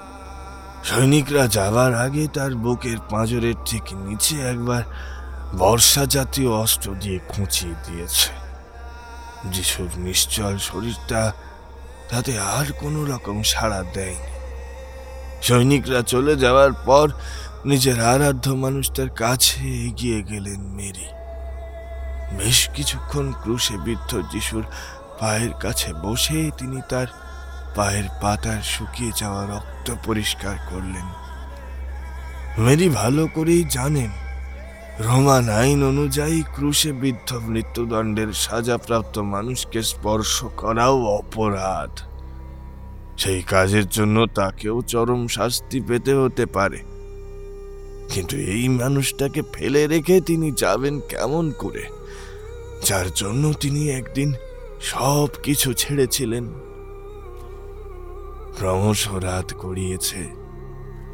সৈনিকরা 0.84 1.48
যাবার 1.48 1.96
আগে 1.96 2.28
তার 2.28 2.56
বুকের 2.56 2.98
পাঁজরের 3.10 3.54
ঠিক 3.66 3.84
নিচে 3.94 4.36
একবার 4.36 4.84
বর্ষা 5.58 6.06
জাতীয় 6.06 6.50
অস্ত্র 6.50 6.96
দিয়ে 7.00 7.20
খুঁচিয়ে 7.30 7.76
দিয়েছে। 7.88 8.32
যিশুর 9.46 9.90
নিশ্চল 9.98 10.58
শরীরটা 10.58 11.32
তাতে 12.10 12.40
আর 12.40 12.74
কোনো 12.80 13.06
রকম 13.06 13.44
সাড়া 13.44 13.84
দেয়নি। 13.94 14.34
সৈনিকরা 15.42 16.02
চলে 16.02 16.36
যাওয়ার 16.36 16.74
পর 16.74 17.10
নিজের 17.66 18.02
আরাধ্য 18.04 18.50
মানুষটার 18.50 19.10
কাছে 19.10 19.62
এগিয়ে 19.62 20.24
গেলেন 20.24 20.60
মেরি। 20.62 21.08
বেশ 22.38 22.70
কিছুক্ষণ 22.74 23.32
ক্রুশে 23.32 23.78
বিদ্ধ 23.78 24.22
যিশুর 24.32 24.64
পায়ের 25.20 25.54
কাছে 25.54 25.94
বসে 25.94 26.52
তিনি 26.58 26.82
তার 26.90 27.08
পায়ের 27.76 28.04
পাতার 28.22 28.62
শুকিয়ে 28.62 29.12
যাওয়া 29.16 29.46
রক্ত 29.46 29.94
পরিষ্কার 30.06 30.56
করলেন। 30.70 31.08
মেরি 32.58 32.90
ভালো 32.90 33.28
করেই 33.28 33.64
জানেন 33.70 34.10
রোমান 35.00 35.50
আইন 35.50 35.84
অনুযায়ী 35.84 36.44
ক্রুশে 36.56 36.92
বিদ্ধ 36.92 37.34
মৃত্যুদণ্ডের 37.34 38.34
সাজাপ্রাপ্ত 38.34 39.20
মানুষকে 39.20 39.84
স্পর্শ 39.84 40.46
করাও 40.58 41.06
অপরাধ। 41.06 42.00
সেই 43.20 43.42
কাজের 43.42 43.90
জন্য 43.90 44.26
তাকেও 44.26 44.82
চরম 44.82 45.28
শাস্তি 45.28 45.82
পেতে 45.82 46.14
হতে 46.14 46.46
পারে। 46.46 46.78
কিন্তু 48.10 48.38
এই 48.38 48.70
মানুষটাকে 48.70 49.42
ফেলে 49.54 49.88
রেখে 49.88 50.22
তিনি 50.22 50.52
যাবেন 50.58 51.00
কেমন 51.00 51.52
করে? 51.52 51.86
যার 52.86 53.06
জন্য 53.16 53.54
তিনি 53.54 53.90
একদিন 53.90 54.34
সব 54.82 55.28
কিছু 55.44 55.74
ছেড়েছিলেন। 55.74 56.46
ক্রমশ 58.60 59.08
রাত 59.08 59.54
গড়িয়েছে। 59.58 60.30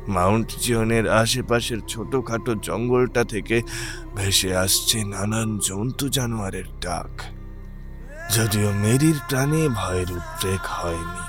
মাউন্ট 0.08 0.48
জিয়নের 0.60 1.12
আশেপাশের 1.12 1.80
ছোটখাটো 1.88 2.56
জঙ্গলটা 2.56 3.24
থেকে 3.24 3.62
ভেসে 4.16 4.58
আসছে 4.58 5.04
নানান 5.04 5.60
জন্তু 5.60 6.10
জানোয়ারের 6.10 6.64
ডাক। 6.82 7.22
যদিও 8.34 8.72
মেরির 8.72 9.16
প্রাণে 9.30 9.70
ভয়ের 9.70 10.12
উদ্রেক 10.12 10.60
হয়নি। 10.66 11.24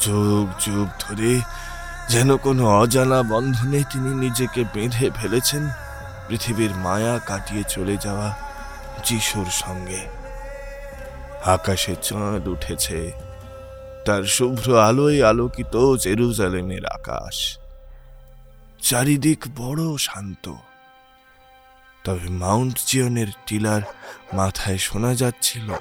যুগ 0.00 0.60
যুগ 0.60 0.88
ধরে 1.00 1.40
যেন 2.08 2.36
কোনো 2.36 2.80
অজানা 2.80 3.22
বন্ধনে 3.22 3.82
তিনি 3.92 4.14
নিজেকে 4.14 4.64
বেঁধে 4.74 5.10
ফেলেছেন, 5.10 5.68
পৃথিবীর 6.28 6.70
মায়া 6.74 7.18
কাটিয়ে 7.18 7.62
চলে 7.68 7.96
যাওয়া 7.96 8.36
যিশুর 9.04 9.46
সঙ্গে। 9.50 10.00
আকাশে 11.44 11.96
চাঁদ 12.02 12.48
উঠেছে। 12.48 13.27
তার 14.08 14.24
শুভ্র 14.24 14.78
আলোয় 14.78 15.28
আলোকিত 15.28 15.96
জেরুজালেমের 15.96 16.86
আকাশ। 16.86 17.58
চারিদিক 18.82 19.44
বড় 19.56 19.96
শান্ত। 19.96 20.54
তবে 22.04 22.28
মাউন্ট 22.28 22.78
জিয়নের 22.86 23.26
টিলার 23.46 23.82
মাথায় 24.32 24.78
শোনা 24.78 25.14
যাচ্ছিল 25.14 25.74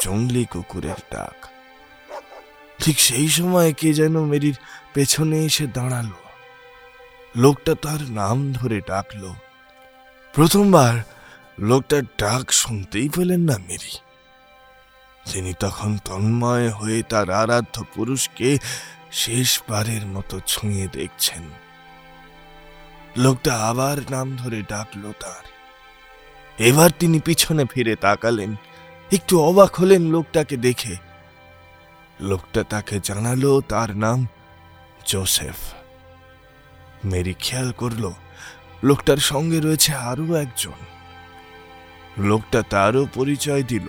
জঙ্গলি 0.00 0.44
কুকুরের 0.44 0.94
ডাক। 1.12 1.46
ঠিক 2.78 3.00
সেই 3.00 3.28
সময় 3.28 3.72
কে 3.72 3.94
যেন 3.94 4.24
মেরির 4.24 4.54
পেছনে 4.94 5.44
এসে 5.44 5.66
দাঁড়াল। 5.66 6.06
লোকটা 7.36 7.74
তার 7.82 8.02
নাম 8.02 8.52
ধরে 8.52 8.80
ডাকলো। 8.80 9.34
প্রথমবার 10.32 10.98
লোকটার 11.58 12.02
ডাক 12.18 12.52
শুনতেই 12.52 13.08
পেলেন 13.08 13.40
না 13.40 13.58
মেরি। 13.58 14.09
তিনি 15.32 15.54
তখন 15.60 15.98
তন্ময় 15.98 16.70
হয়ে 16.70 17.02
তার 17.02 17.30
আরাধ্য 17.30 17.84
পুরুষকে 17.94 18.58
শেষবারের 19.12 20.06
মতো 20.06 20.40
ছুঁয়ে 20.46 20.88
দেখছেন। 20.92 21.42
লোকটা 23.16 23.56
আবার 23.56 23.98
নাম 24.10 24.36
ধরে 24.36 24.62
ডাকলো 24.62 25.12
তার। 25.20 25.44
এবার 26.58 26.90
তিনি 26.98 27.20
পিছনে 27.20 27.64
ফিরে 27.64 27.96
তাকালেন, 27.96 28.56
একটু 29.12 29.40
অবাক 29.40 29.74
হলেন 29.74 30.02
লোকটাকে 30.02 30.56
দেখে। 30.56 30.96
লোকটা 32.20 32.62
তাকে 32.62 33.00
জানালো 33.02 33.60
তার 33.60 33.96
নাম 33.96 34.28
জোসেফ। 35.06 35.56
মেরি 37.04 37.34
খেয়াল 37.34 37.72
করল, 37.72 38.12
লোকটার 38.84 39.16
সঙ্গে 39.16 39.60
রয়েছে 39.60 39.94
আরও 39.94 40.34
একজন। 40.34 40.72
লোকটা 42.18 42.62
তারও 42.62 43.06
পরিচয় 43.14 43.62
দিল। 43.62 43.88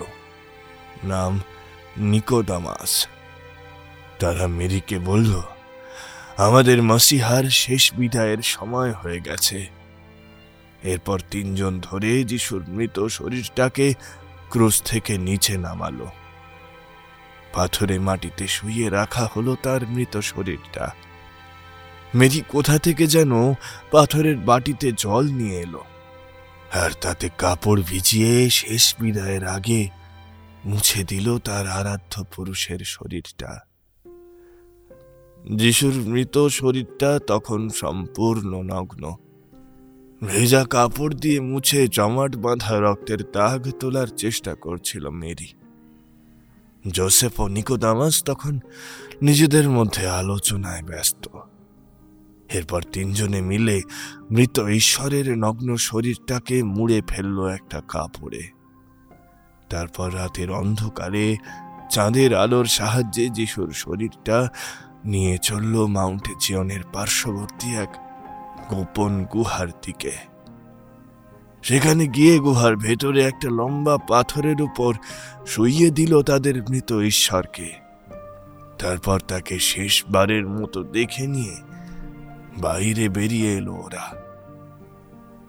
নাম 1.03 1.41
নিকোদামাস। 1.97 3.07
তারা 4.19 4.47
মেরিকে 4.47 4.99
বলল, 4.99 5.41
আমাদের 6.37 6.83
মাসিহার 6.83 7.43
শেষ 7.43 7.93
বিদায়ের 7.93 8.41
সময় 8.41 8.91
হয়ে 8.91 9.19
গেছে। 9.19 9.69
এরপর 10.83 11.21
তিনজন 11.31 11.79
ধরে 11.79 12.23
যিশুর 12.23 12.63
মৃত 12.67 13.07
শরীরটাকে 13.07 13.93
ক্রুশ 14.49 14.81
থেকে 14.81 15.17
নিচে 15.17 15.57
নামালো। 15.57 16.07
পাথরে 17.53 17.99
মাটিতে 17.99 18.47
শুয়ে 18.47 18.89
রাখা 18.89 19.29
হলো 19.35 19.55
তার 19.63 19.87
মৃত 19.87 20.19
শরীরটা। 20.19 20.91
মেরি 22.15 22.41
কোথা 22.47 22.77
থেকে 22.77 23.07
যেন 23.07 23.53
পাথরের 23.91 24.37
বাটিতে 24.37 24.91
জল 24.97 25.31
নিয়ে 25.31 25.59
এলো। 25.59 25.83
আর 26.73 26.89
তাতে 27.01 27.29
কাপড় 27.37 27.81
ভিজিয়ে 27.81 28.49
শেষ 28.49 28.95
বিদায়ের 28.99 29.47
আগে 29.47 30.00
মুছে 30.65 31.03
দিল 31.03 31.37
তার 31.37 31.67
আরাধ্য 31.67 32.23
পুরুষের 32.35 32.79
শরীরটা। 32.79 33.59
যিশুর 35.55 35.93
মৃত 35.93 36.47
শরীরটা 36.47 37.19
তখন 37.27 37.69
সম্পূর্ণ 37.69 38.63
নগ্ন। 38.63 39.15
ভেজা 40.27 40.65
কাপড় 40.65 41.13
দিয়ে 41.13 41.39
মুছে 41.39 41.87
জমাট 41.87 42.35
বাঁধা 42.35 42.79
রক্তের 42.79 43.31
দাগ 43.31 43.69
তোলার 43.79 44.07
চেষ্টা 44.07 44.55
করছিল 44.55 45.09
মেরি। 45.09 45.53
জোসেফ 46.87 47.39
ও 47.39 47.47
নিকোদামাস 47.47 48.23
তখন 48.23 48.59
নিজেদের 49.21 49.69
মধ্যে 49.69 50.07
আলোচনায় 50.07 50.83
ব্যস্ত। 50.83 51.27
এরপর 52.53 52.83
তিনজনে 52.83 53.41
মিলে 53.41 53.81
মৃত 54.31 54.59
ঈশ্বরের 54.59 55.37
নগ্ন 55.37 55.75
শরীরটাকে 55.75 56.63
মুড়ে 56.63 57.01
ফেলল 57.07 57.47
একটা 57.47 57.81
কাপড়ে। 57.87 58.60
তারপর 59.71 60.15
রাতের 60.15 60.51
অন্ধকারে 60.51 61.37
চাঁদের 61.91 62.35
আলোর 62.35 62.65
সাহায্যে 62.65 63.29
যিশুর 63.29 63.71
শরীরটা 63.71 64.49
নিয়ে 65.05 65.37
চলল 65.37 65.85
মাউন্টে 65.85 66.33
জিয়নের 66.39 66.81
পার্শ্ববর্তী 66.93 67.75
এক 67.75 67.91
গোপন 68.69 69.25
গুহার 69.33 69.67
দিকে। 69.85 70.11
সেখানে 71.63 72.07
গিয়ে 72.07 72.39
গুহার 72.39 72.75
ভেতরে 72.75 73.23
একটা 73.23 73.49
লম্বা 73.51 73.97
পাথরের 73.97 74.61
উপর 74.61 74.95
শুইয়ে 75.47 75.89
দিল 75.89 76.21
তাদের 76.21 76.63
মৃত 76.69 76.93
ঈশ্বরকে। 76.93 77.71
তারপর 78.79 79.19
তাকে 79.19 79.59
শেষবারের 79.59 80.47
মতো 80.47 80.83
দেখে 80.83 81.27
নিয়ে 81.27 81.55
বাইরে 82.57 83.09
বেরিয়ে 83.09 83.53
এলো 83.53 83.73
ওরা। 83.73 84.05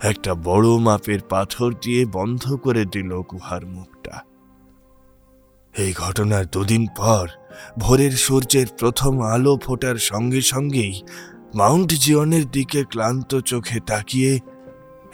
একটা 0.02 0.34
বড় 0.34 0.78
মাপের 0.78 1.20
পাথর 1.28 1.72
দিয়ে 1.72 2.06
বন্ধ 2.06 2.56
করে 2.56 2.84
দিল 2.84 3.20
গুহার 3.20 3.66
মুখটা 3.66 3.91
এই 5.76 5.92
ঘটনার 5.92 6.46
দুদিন 6.46 6.86
পর 6.96 7.28
ভোরের 7.78 8.10
সূর্যের 8.10 8.66
প্রথম 8.78 9.20
আলো 9.20 9.56
ফোটার 9.56 9.96
সঙ্গে 9.96 10.40
সঙ্গেই 10.40 11.02
মাউন্ট 11.54 11.90
জিয়নের 11.90 12.50
দিকে 12.50 12.84
ক্লান্ত 12.84 13.40
চোখে 13.40 13.80
তাকিয়ে 13.80 14.40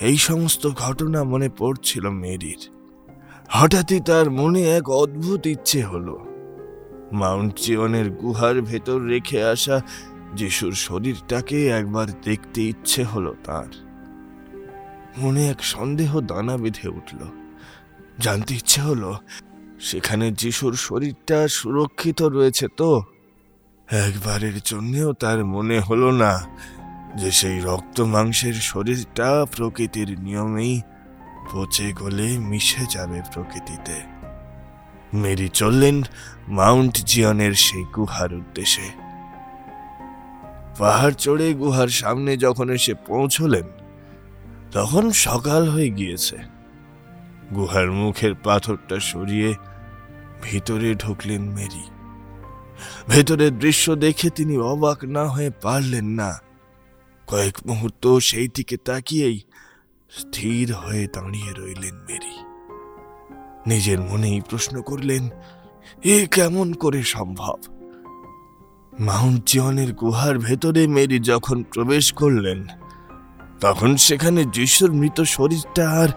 এই 0.01 0.17
সমস্ত 0.17 0.71
ঘটনা 0.71 1.25
মনে 1.25 1.49
পড়ছিল 1.49 2.11
মেরির। 2.11 2.71
হঠাৎই 3.49 4.01
তার 4.01 4.31
মনে 4.31 4.63
এক 4.63 4.91
অদ্ভুত 4.91 5.47
ইচ্ছে 5.47 5.83
হলো। 5.83 6.19
মাউন্ট 7.13 7.61
জিয়নের 7.61 8.11
গুহার 8.11 8.63
ভেতর 8.63 9.01
রেখে 9.01 9.45
আসা 9.45 9.81
যিশুর 10.35 10.73
শরীরটাকে 10.73 11.69
একবার 11.69 12.07
দেখতে 12.25 12.63
ইচ্ছে 12.63 13.05
হলো 13.05 13.35
তার। 13.45 13.99
মনে 15.19 15.49
এক 15.49 15.65
সন্দেহ 15.65 16.21
দানা 16.21 16.57
বেঁধে 16.57 16.89
উঠল। 16.89 17.19
জানতে 18.19 18.55
ইচ্ছে 18.55 18.81
হলো 18.81 19.19
সেখানে 19.81 20.33
যিশুর 20.33 20.75
শরীরটা 20.75 21.49
সুরক্ষিত 21.49 22.23
রয়েছে 22.23 22.69
তো। 22.77 23.03
একবারের 23.91 24.61
জন্যেও 24.65 25.13
তার 25.13 25.45
মনে 25.45 25.81
হলো 25.81 26.11
না 26.11 26.47
যে 27.17 27.31
সেই 27.31 27.61
রক্ত 27.61 28.01
মাংসের 28.01 28.55
শরীরটা 28.55 29.47
প্রকৃতির 29.57 30.21
নিয়মেই 30.21 30.83
পচে 31.53 31.93
গলে 31.93 32.39
মিশে 32.39 32.87
যাবে 32.91 33.23
প্রকৃতিতে। 33.35 33.95
মেরি 35.15 35.49
চললেন 35.49 36.03
মাউন্ট 36.49 37.05
জিয়নের 37.05 37.55
সেই 37.55 37.85
গুহার 37.97 38.35
উদ্দেশ্যে। 38.35 38.83
পাহাড় 40.79 41.13
চড়ে 41.13 41.55
গুহার 41.55 41.89
সামনে 41.89 42.37
যখন 42.37 42.71
এসে 42.71 42.95
পৌঁছলেন, 42.95 43.65
তখন 44.73 45.11
সকাল 45.11 45.69
হয়ে 45.69 45.91
গিয়েছে। 45.91 46.58
গুহার 47.55 47.93
মুখের 47.93 48.35
পাথরটা 48.35 49.01
সরিয়ে 49.01 49.55
ভিতরে 50.43 50.95
ঢুকলেন 50.95 51.43
মেরি। 51.43 51.91
ভেতরের 53.09 53.59
দৃশ্য 53.59 53.97
দেখে 53.97 54.31
তিনি 54.31 54.59
অবাক 54.59 55.05
না 55.05 55.25
হয়ে 55.29 55.51
পারলেন 55.51 56.05
না। 56.05 56.39
কয়েক 57.27 57.59
মুহূর্ত 57.67 58.19
সেই 58.19 58.49
দিকে 58.49 58.77
তাকিয়েই 58.77 59.41
স্থির 60.11 60.73
হয়ে 60.73 61.07
দাঁড়িয়ে 61.07 61.53
রইলেন 61.57 61.95
মেরি। 61.95 62.45
নিজের 63.67 64.01
মনেই 64.01 64.41
প্রশ্ন 64.41 64.83
করলেন, 64.83 65.29
এ 66.05 66.27
কেমন 66.31 66.73
করে 66.73 67.03
সম্ভব? 67.03 67.55
মাউন্ট 68.99 69.45
জিয়নের 69.47 69.93
গুহার 69.93 70.39
ভেতরে 70.39 70.87
মেরি 70.87 71.19
যখন 71.19 71.63
প্রবেশ 71.63 72.13
করলেন, 72.13 72.67
তখন 73.61 73.97
সেখানে 73.97 74.45
যিশুর 74.45 74.93
মৃত 74.93 75.21
শরীরটা 75.21 75.91
আর 75.91 76.09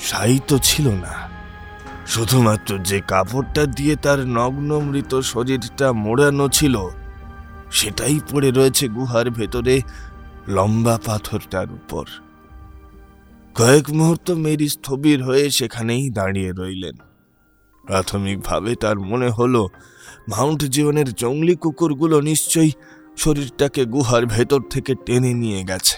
সাহিত্য 0.00 0.58
ছিল 0.62 0.88
না। 0.88 1.28
শুধুমাত্র 2.06 2.78
যে 2.78 3.00
কাপড়টা 3.00 3.66
দিয়ে 3.66 3.96
তার 3.96 4.18
নগ্ন 4.18 4.80
মৃত 4.80 5.20
শরীরটা 5.20 5.92
মোড়ানো 5.92 6.48
ছিল, 6.48 6.88
সেটাই 7.70 8.20
পড়ে 8.30 8.50
রয়েছে 8.50 8.88
গুহার 8.88 9.30
ভেতরে 9.30 9.80
লম্বা 10.48 10.98
পাথরটার 11.04 11.72
উপর। 11.72 12.04
কয়েক 13.54 13.90
মুহূর্ত 13.90 14.30
মেরি 14.30 14.68
স্থবির 14.68 15.22
হয়ে 15.22 15.50
সেখানেই 15.50 16.10
দাঁড়িয়ে 16.10 16.52
রইলেন। 16.52 16.96
প্রাথমিকভাবে 17.86 18.74
তার 18.74 18.98
মনে 18.98 19.30
হলো, 19.30 19.68
মাউন্ট 20.28 20.64
জীবনের 20.64 21.12
জঙ্গলি 21.12 21.56
কুকুরগুলো 21.56 22.20
নিশ্চয়ই 22.20 22.72
শরীরটাকে 23.16 23.84
গুহার 23.84 24.26
ভেতর 24.26 24.60
থেকে 24.70 24.94
টেনে 25.06 25.34
নিয়ে 25.34 25.64
গেছে। 25.64 25.96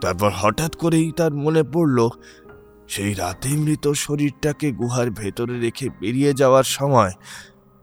তারপর 0.00 0.30
হঠাৎ 0.36 0.76
করেই 0.76 1.12
তার 1.12 1.34
মনে 1.34 1.62
পড়ল 1.62 2.08
সেই 2.90 3.14
রাতে 3.14 3.48
মৃত 3.48 3.88
শরীরটাকে 3.88 4.72
গুহার 4.72 5.10
ভেতরে 5.10 5.60
রেখে 5.60 5.88
বেরিয়ে 6.00 6.34
যাওয়ার 6.34 6.64
সময় 6.64 7.12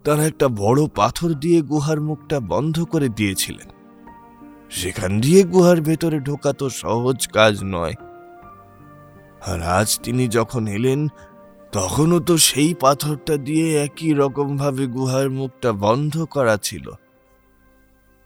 তারা 0.03 0.25
একটা 0.25 0.47
বড় 0.47 0.87
পাথর 0.95 1.33
দিয়ে 1.33 1.61
গুহার 1.61 2.01
মুখটা 2.01 2.39
বন্ধ 2.39 2.83
করে 2.83 3.09
দিয়েছিলেন। 3.09 3.69
সেখান 4.69 5.21
দিয়ে 5.21 5.43
গুহার 5.43 5.81
ভেতরে 5.81 6.19
ঢোকা 6.19 6.53
তো 6.53 6.69
সহজ 6.69 7.27
কাজ 7.27 7.59
নয়। 7.63 7.93
আর 9.45 9.61
আজ 9.61 9.99
তিনি 10.03 10.27
যখন 10.27 10.67
এলেন, 10.67 11.07
তখনও 11.71 12.19
তো 12.19 12.37
সেই 12.37 12.73
পাথরটা 12.73 13.37
দিয়ে 13.37 13.77
একই 13.77 14.13
রকম 14.13 14.57
ভাবে 14.57 14.87
গুহার 14.87 15.29
মুখটা 15.29 15.71
বন্ধ 15.71 16.23
করা 16.23 16.57
ছিল। 16.57 16.91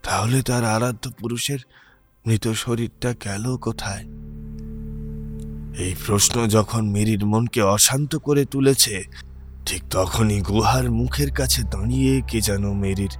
তাহলে 0.02 0.42
তার 0.42 0.64
আরাধ্য 0.64 1.10
পুরুষের 1.10 1.58
মৃত 2.26 2.48
শরীরটা 2.48 3.14
গেল 3.24 3.56
কোথায়? 3.56 4.21
এই 5.78 5.94
প্রশ্ন 6.06 6.46
যখন 6.46 6.90
মেরির 6.90 7.26
মনকে 7.26 7.62
অশান্ত 7.62 8.16
করে 8.16 8.44
তুলেছে, 8.44 9.04
ঠিক 9.66 9.82
তখনই 9.90 10.40
গুহার 10.40 10.90
মুখের 10.90 11.30
কাছে 11.30 11.62
দাঁড়িয়ে 11.62 12.22
কে 12.28 12.40
যেন 12.40 12.72
মেরির 12.72 13.10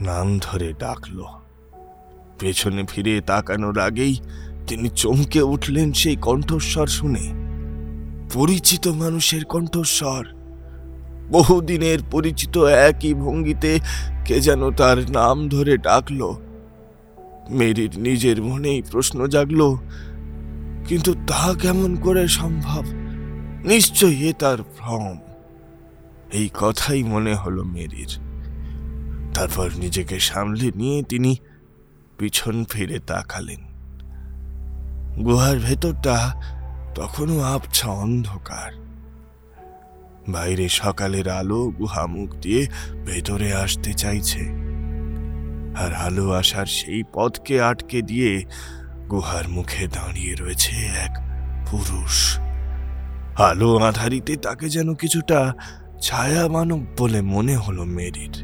নাম 0.00 0.38
ধরে 0.38 0.72
ডাকল। 0.72 1.24
পেছনে 2.38 2.84
ফিরে 2.88 3.20
তাকানোর 3.20 3.78
আগেই 3.78 4.16
তিনি 4.66 4.88
চমকে 4.88 5.42
উঠলেন 5.42 5.92
সেই 5.92 6.16
কণ্ঠস্বর 6.16 6.86
শুনে। 6.86 7.32
পরিচিত 8.32 8.88
মানুষের 8.88 9.44
কণ্ঠস্বর। 9.44 10.26
বহুদিনের 11.30 11.98
পরিচিত 12.10 12.58
একই 12.58 13.14
ভঙ্গিতে 13.14 13.80
কে 14.24 14.40
যেন 14.40 14.70
তার 14.70 15.10
নাম 15.10 15.48
ধরে 15.48 15.78
ডাকল। 15.78 16.34
মেরির 17.50 17.90
নিজের 17.96 18.42
মনেই 18.42 18.82
প্রশ্ন 18.82 19.26
জাগল 19.26 19.76
কিন্তু 20.88 21.14
তা 21.14 21.54
কেমন 21.62 21.96
করে 21.96 22.28
সম্ভব? 22.28 22.84
নিশ্চয়ই 23.64 24.28
এ 24.28 24.32
তার 24.32 24.62
ভ্রম। 24.62 25.18
এই 26.32 26.50
কথাই 26.54 27.02
মনে 27.02 27.34
হলো 27.34 27.64
মেরির। 27.64 28.18
তারপর 29.34 29.70
নিজেকে 29.78 30.20
সামলে 30.20 30.70
নিয়ে 30.76 31.02
তিনি 31.02 31.36
পিছন 32.18 32.64
ফিরে 32.64 32.98
তাকালেন। 32.98 33.68
গুহার 35.22 35.58
ভেতরটা 35.58 36.42
তখনও 36.94 37.40
আবছা 37.40 37.88
অন্ধকার। 37.88 38.72
বাইরে 40.28 40.68
সকালের 40.68 41.28
আলো 41.28 41.66
গুহা 41.66 42.06
মুখ 42.06 42.34
দিয়ে 42.34 42.66
ভেতরে 43.06 43.52
আসতে 43.52 43.92
চাইছে। 43.92 44.40
আর 45.76 45.94
আলো 45.94 46.30
আসার 46.30 46.66
সেই 46.66 47.02
পথকে 47.12 47.60
আটকে 47.62 48.02
দিয়ে 48.02 48.44
গুহার 49.10 49.46
মুখে 49.48 49.84
দাঁড়িয়ে 49.88 50.34
রয়েছে 50.34 50.74
এক 51.04 51.12
পুরুষ। 51.70 52.16
আলো 53.48 53.70
আধারিতে 53.78 54.36
তাকে 54.36 54.68
যেন 54.68 54.88
কিছুটা 54.94 55.54
ছায়া 56.00 56.44
মানব 56.48 56.80
বলে 56.98 57.20
মনে 57.22 57.56
হলো 57.56 57.82
মেরির। 57.96 58.34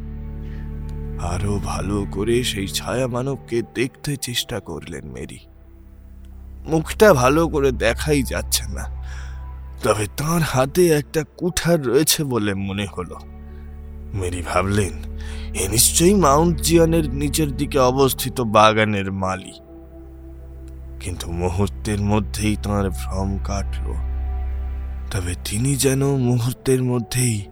আরও 1.33 1.55
ভালো 1.65 1.97
করে 2.11 2.37
সেই 2.45 2.69
ছায়া 2.69 3.07
মানবকে 3.07 3.59
দেখতে 3.75 4.17
চেষ্টা 4.17 4.57
করলেন 4.61 5.05
মেরি। 5.07 5.41
মুখটা 6.67 7.09
ভালো 7.15 7.43
করে 7.49 7.71
দেখাই 7.85 8.23
যাচ্ছে 8.23 8.65
না, 8.67 8.85
তবে 9.83 10.05
তার 10.17 10.43
হাতে 10.43 10.83
একটা 10.89 11.21
কুঠার 11.37 11.79
রয়েছে 11.87 12.21
বলে 12.25 12.53
মনে 12.55 12.87
হলো। 12.87 13.17
মেরি 14.15 14.43
ভাবলেন, 14.43 14.95
এ 15.55 15.63
নিশ্চয়ই 15.69 16.15
মাউন্ট 16.15 16.57
জিয়ানের 16.61 17.07
নিচের 17.15 17.51
দিকে 17.57 17.79
অবস্থিত 17.79 18.37
বাগানের 18.57 19.13
মালি 19.13 19.55
কিন্তু 21.05 21.33
মুহূর্তের 21.33 22.01
মধ্যেই 22.01 22.57
তাঁর 22.63 22.91
ভ্রম 22.91 23.39
কাটল। 23.45 23.93
তবে 25.11 25.35
তিনি 25.45 25.77
যেন 25.77 26.17
মুহূর্তের 26.17 26.83
মধ্যেই 26.83 27.45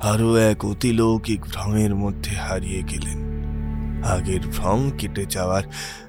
আরও 0.00 0.36
এক 0.36 0.64
অতিলৌকিক 0.64 1.40
ভ্রমের 1.40 1.94
মধ্যে 1.94 2.36
হারিয়ে 2.36 2.82
গেলেন। 2.82 3.18
আগের 4.04 4.40
ভ্রম 4.40 4.90
কেটে 4.98 5.26
যাওয়ার 5.26 5.62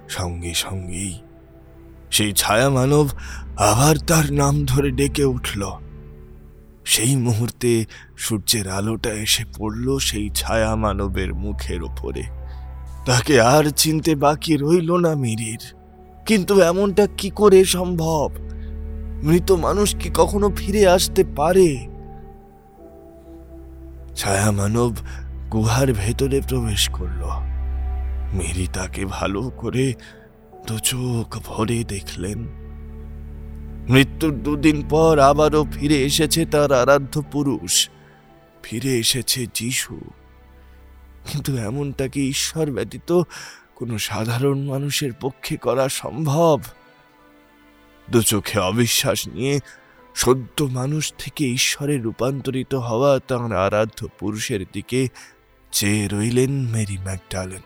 সঙ্গে 0.09 0.53
সঙ্গেই 0.53 1.21
সেই 2.11 2.33
ছায়া 2.33 2.69
মানব 2.69 3.07
আবার 3.57 3.97
তার 3.97 4.33
নাম 4.33 4.65
ধরে 4.65 4.91
ডেকে 4.91 5.23
উঠল। 5.23 5.71
সেই 6.85 7.15
মুহূর্তে 7.15 7.85
সূর্যের 8.17 8.69
আলোটা 8.69 9.09
এসে 9.09 9.43
পড়ল 9.57 9.99
সেই 9.99 10.29
ছায়া 10.29 10.75
মানবের 10.75 11.33
মুখের 11.33 11.83
ওপরে। 11.83 12.23
তাকে 13.05 13.41
আর 13.41 13.69
চিনতে 13.69 14.15
বাকি 14.15 14.57
রইল 14.57 14.97
না 14.97 15.15
মিরির 15.15 15.76
কিন্তু 16.27 16.61
এমনটা 16.61 17.07
কি 17.17 17.29
করে 17.29 17.65
সম্ভব? 17.65 18.31
মৃত 19.23 19.51
মানুষ 19.51 19.95
কি 19.95 20.09
কখনো 20.13 20.51
ফিরে 20.55 20.87
আসতে 20.87 21.23
পারে? 21.35 21.87
ছায়া 24.15 24.51
মানব 24.51 24.93
গুহার 25.51 25.93
ভেতরে 25.93 26.41
প্রবেশ 26.41 26.89
করল। 26.89 27.23
মেরি 28.33 28.67
তাকে 28.73 29.05
ভালো 29.05 29.51
করে 29.57 29.93
দু 30.67 30.79
চোখ 30.79 31.39
ভরে 31.45 31.83
দেখলেন। 31.83 32.47
মৃত্যুর 33.89 34.39
দুদিন 34.43 34.83
পর 34.89 35.19
আবারও 35.19 35.65
ফিরে 35.73 35.95
এসেছে 35.95 36.45
তার 36.45 36.71
আরাধ্য 36.71 37.23
পুরুষ। 37.31 37.89
ফিরে 38.63 38.97
এসেছে 38.97 39.45
যিশু। 39.53 39.99
কিন্তু 41.27 41.57
এমনটা 41.57 42.07
কি 42.07 42.29
ঈশ্বর 42.29 42.71
ব্যতীত 42.71 43.21
কোনো 43.77 43.97
সাধারণ 43.97 44.63
মানুষের 44.63 45.11
পক্ষে 45.21 45.57
করা 45.57 45.89
সম্ভব? 45.89 46.61
দু 48.11 48.21
চোখে 48.21 48.59
অবিশ্বাস 48.59 49.27
নিয়ে 49.27 49.59
সদ্য 50.15 50.63
মানুষ 50.63 51.13
থেকে 51.17 51.47
ঈশ্বরে 51.47 51.97
রূপান্তরিত 51.97 52.75
হওয়া 52.75 53.19
তাঁর 53.19 53.55
আরাধ্য 53.55 54.07
পুরুষের 54.19 54.65
দিকে 54.73 55.07
চেয়ে 55.71 56.07
রইলেন 56.07 56.67
মেরি 56.67 56.97
ম্যাকডালেন। 56.97 57.61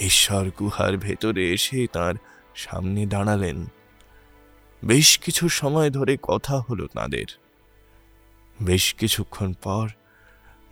ঈশ্বর 0.00 0.50
গুহার 0.58 0.96
ভেতরে 0.96 1.52
এসে 1.52 1.86
তার 1.92 2.14
সামনে 2.54 3.06
দাঁড়ালেন। 3.06 3.66
বেশ 4.84 5.18
কিছু 5.18 5.48
সময় 5.48 5.90
ধরে 5.90 6.18
কথা 6.22 6.58
হলো 6.58 6.86
তাঁদের। 6.86 7.26
বেশ 8.62 8.94
কিছুক্ষণ 8.94 9.52
পর 9.52 9.88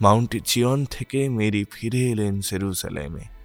মাউন্টি 0.01 0.41
চিয়ন 0.41 0.85
থেকে 0.85 1.29
মেরি 1.29 1.65
ফিরে 1.73 1.99
এলেন 1.99 2.41
জেরুজালেমে। 2.41 3.36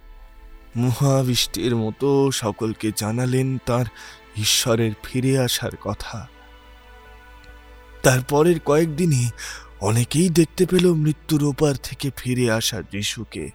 মহাবৃষ্টির 0.76 1.76
মতো 1.76 2.30
সকলকে 2.30 2.92
জানালেন 2.96 3.58
তার 3.66 3.84
ঈশ্বরের 4.36 4.92
ফিরে 5.02 5.38
আসার 5.38 5.76
কথা। 5.76 6.28
তারপরের 8.02 8.60
কয়েকদিনে 8.60 9.30
অনেকেই 9.80 10.28
দেখতে 10.28 10.66
পেল 10.66 10.94
মৃত্যুর 10.94 11.44
ওপার 11.44 11.74
থেকে 11.74 12.10
ফিরে 12.16 12.50
আসা 12.50 12.82
যিশুকে। 12.82 13.50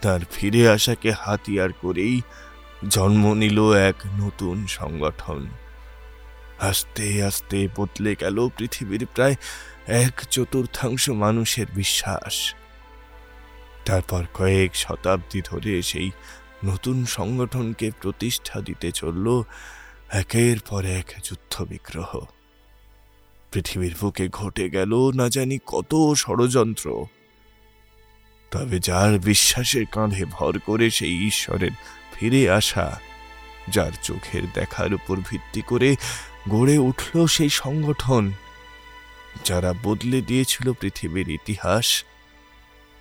তার 0.00 0.20
ফিরে 0.32 0.68
আসাকে 0.68 1.12
হাতিয়ার 1.12 1.72
করেই 1.72 2.20
জন্ম 2.88 3.34
নিল 3.34 3.72
এক 3.72 3.94
নতুন 4.20 4.66
সংগঠন। 4.66 5.46
আস্তে 6.60 7.24
আস্তে 7.24 7.68
বদলে 7.76 8.16
গেল 8.20 8.48
পৃথিবীর 8.56 9.06
প্রায় 9.14 9.34
এক 9.86 10.24
চতুর্থাংশ 10.30 11.10
মানুষের 11.10 11.66
বিশ্বাস। 11.74 12.54
তারপর 13.86 14.22
কয়েক 14.34 14.70
শতাব্দী 14.74 15.40
ধরে 15.44 15.82
সেই 15.82 16.10
নতুন 16.64 17.04
সংগঠনকে 17.04 17.90
প্রতিষ্ঠা 18.02 18.60
দিতে 18.60 18.92
চলল 18.92 19.42
একের 20.12 20.58
পর 20.68 20.84
এক 20.84 21.08
যুদ্ধ 21.24 21.54
বিগ্রহ। 21.62 22.10
পৃথিবীর 23.52 23.94
বুকে 24.00 24.28
ঘটে 24.28 24.70
গেল 24.70 24.92
না 25.14 25.28
জানি 25.28 25.58
কত 25.66 25.92
ষড়যন্ত্র, 26.16 27.06
তবে 28.50 28.78
যার 28.78 29.18
বিশ্বাসের 29.18 29.86
কাঁধে 29.92 30.24
ভর 30.24 30.54
করে 30.58 30.90
সেই 30.90 31.26
ঈশ্বরের 31.26 31.74
ফিরে 32.14 32.50
আসা, 32.50 33.00
যার 33.68 33.92
চোখের 34.02 34.44
দেখার 34.54 34.90
উপর 34.94 35.16
ভিত্তি 35.30 35.62
করে 35.66 35.96
গড়ে 36.48 36.78
উঠল 36.78 37.14
সেই 37.26 37.50
সংগঠন, 37.62 38.24
যারা 39.44 39.70
বদলে 39.84 40.18
দিয়েছিল 40.20 40.66
পৃথিবীর 40.72 41.28
ইতিহাস। 41.28 42.04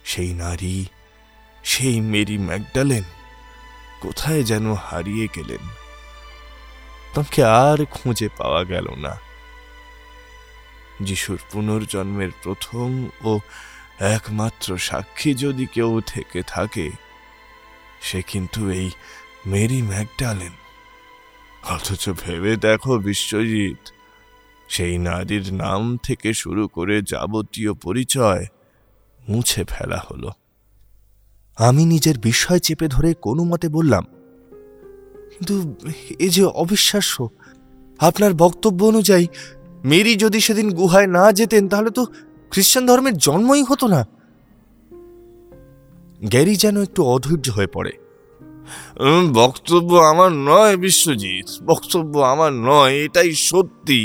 সেই 0.06 0.34
নারী, 0.34 0.86
সেই 1.64 2.02
মেরি 2.02 2.38
ম্যাকডালেন 2.38 3.04
কোথায় 4.02 4.44
যেন 4.44 4.74
হারিয়ে 4.74 5.28
গেলেন। 5.36 5.64
তাকে 7.14 7.44
আর 7.44 7.86
খুঁজে 7.86 8.30
পাওয়া 8.38 8.64
গেল 8.64 8.96
না। 8.96 9.18
যিশুর 11.02 11.40
পুনর্জন্মের 11.52 12.30
প্রথম 12.44 13.10
ও 13.24 13.40
একমাত্র 14.00 14.78
সাক্ষী 14.78 15.34
যদি 15.34 15.66
কেউ 15.66 16.02
থেকে 16.02 16.42
থাকে, 16.44 16.92
সে 18.02 18.22
কিন্তু 18.22 18.70
এই 18.70 18.90
মেরি 19.48 19.82
ম্যাকডালেন। 19.82 20.52
অথচ 21.64 22.10
ভেবে 22.10 22.56
দেখো 22.56 22.98
বিশ্বজিৎ, 22.98 23.92
সেই 24.70 24.98
নারীর 24.98 25.54
নাম 25.54 25.98
থেকে 25.98 26.34
শুরু 26.34 26.68
করে 26.68 27.02
যাবতীয় 27.02 27.74
পরিচয় 27.74 28.46
মুছে 29.28 29.62
ফেলা 29.70 30.00
হলো। 30.08 30.30
আমি 31.58 31.84
নিজের 31.86 32.16
বিস্ময় 32.20 32.62
চেপে 32.66 32.88
ধরে 32.88 33.10
কোনো 33.26 33.42
মতে 33.44 33.68
বললাম, 33.70 34.04
কিন্তু 35.32 35.56
এ 36.20 36.28
যে 36.30 36.44
অবিশ্বাস্য, 36.64 37.16
আপনার 38.00 38.32
বক্তব্য 38.34 38.80
অনুযায়ী 38.86 39.26
মেরি 39.86 40.14
যদি 40.16 40.40
সেদিন 40.40 40.68
গুহায় 40.74 41.10
না 41.18 41.24
যেতেন 41.32 41.64
তাহলে 41.70 41.92
তো 41.98 42.04
খ্রিস্টান 42.52 42.84
ধর্মের 42.86 43.16
জন্মই 43.18 43.64
হতো 43.64 43.86
না। 43.88 44.02
গ্যারি 46.32 46.56
যেন 46.56 46.76
একটু 46.82 47.02
অধৈর্য 47.14 47.48
হয়ে 47.58 47.74
পড়ে। 47.76 47.94
বক্তব্য 49.34 49.92
আমার 50.12 50.32
নয় 50.50 50.76
বিশ্বজিৎ, 50.78 51.48
বক্তব্য 51.66 52.14
আমার 52.34 52.52
নয়, 52.70 52.94
এটাই 53.06 53.32
সত্যি। 53.50 54.02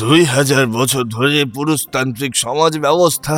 দুই 0.00 0.20
হাজার 0.34 0.64
বছর 0.68 1.04
ধরে 1.16 1.40
পুরুষতান্ত্রিক 1.56 2.32
সমাজ 2.44 2.72
ব্যবস্থা 2.78 3.36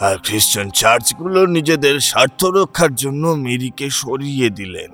আর 0.00 0.16
খ্রিস্টান 0.24 0.70
চার্চগুলো 0.70 1.46
নিজেদের 1.46 2.00
স্বার্থ 2.00 2.44
রক্ষার 2.44 2.94
জন্য 2.94 3.28
মেরিকে 3.28 3.90
সরিয়ে 3.90 4.50
দিলেন। 4.50 4.90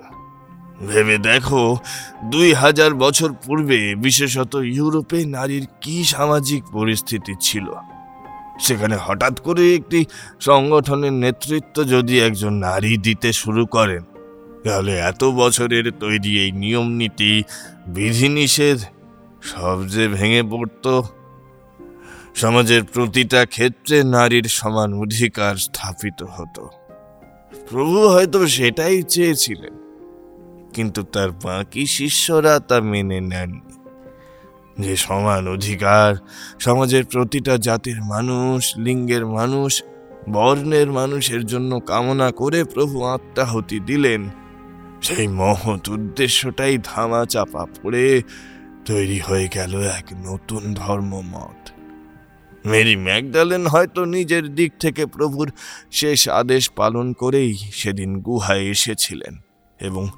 ভেবে 0.87 1.17
দেখো, 1.17 1.77
দুই 2.25 2.53
হাজার 2.53 2.93
বছর 2.93 3.33
পূর্বে 3.33 3.95
বিশেষত 3.95 4.55
ইউরোপে 4.55 5.25
নারীর 5.25 5.67
কি 5.81 6.03
সামাজিক 6.03 6.63
পরিস্থিতি 6.71 7.33
ছিল? 7.41 7.71
সেখানে 8.59 8.97
হঠাৎ 9.01 9.39
করে 9.39 9.75
একটি 9.75 10.05
সংগঠনের 10.39 11.13
নেতৃত্ব 11.13 11.83
যদি 11.83 12.19
একজন 12.19 12.53
নারী 12.53 12.97
দিতে 12.97 13.33
শুরু 13.33 13.65
করেন, 13.65 14.03
তাহলে 14.63 14.97
এত 14.97 15.23
বছরের 15.23 15.91
তৈরি 15.91 16.41
এই 16.43 16.51
নিয়ম 16.51 16.87
নীতি 16.87 17.43
বিধিনিষেধ 17.87 18.79
সব 19.41 19.87
যে 19.87 20.07
ভেঙে 20.07 20.43
পড়ত। 20.43 21.01
সমাজের 22.35 22.83
প্রতিটা 22.83 23.41
ক্ষেত্রে 23.45 23.97
নারীর 24.03 24.47
সমান 24.49 24.89
অধিকার 24.93 25.55
স্থাপিত 25.55 26.19
হতো। 26.35 26.63
প্রভু 27.69 27.97
হয়তো 28.07 28.39
সেটাই 28.47 28.97
চেয়েছিলেন, 29.03 29.75
কিন্তু 30.73 31.01
তার 31.03 31.29
বাকি 31.43 31.83
শিষ্যরা 31.87 32.53
তা 32.59 32.77
মেনে 32.81 33.19
নেননি। 33.21 33.73
যে 34.79 34.93
সমান 34.97 35.43
অধিকার 35.47 36.11
সমাজের 36.59 37.03
প্রতিটা 37.05 37.53
জাতির 37.57 37.99
মানুষ, 38.03 38.61
লিঙ্গের 38.77 39.25
মানুষ, 39.25 39.71
বর্ণের 40.29 40.89
মানুষের 40.91 41.41
জন্য 41.45 41.71
কামনা 41.79 42.29
করে 42.31 42.59
প্রভু 42.63 42.97
আত্মাহুতি 43.05 43.77
দিলেন, 43.79 44.21
সেই 45.01 45.27
মহৎ 45.27 45.83
উদ্দেশ্যটাই 45.89 46.75
ধামা 46.83 47.25
চাপা 47.25 47.63
পড়ে 47.75 48.05
তৈরি 48.85 49.19
হয়ে 49.19 49.47
গেল 49.47 49.73
এক 49.99 50.07
নতুন 50.27 50.61
ধর্মমত। 50.73 51.59
মেরি 52.65 52.95
ম্যাকডালেন 52.95 53.67
হয়তো 53.67 54.05
নিজের 54.05 54.55
দিক 54.55 54.73
থেকে 54.79 55.05
প্রভুর 55.05 55.51
শেষ 55.91 56.29
আদেশ 56.29 56.69
পালন 56.69 57.13
করেই 57.13 57.57
সেদিন 57.57 58.21
গুহায় 58.21 58.59
এসেছিলেন 58.59 59.37
এবং 59.79 60.09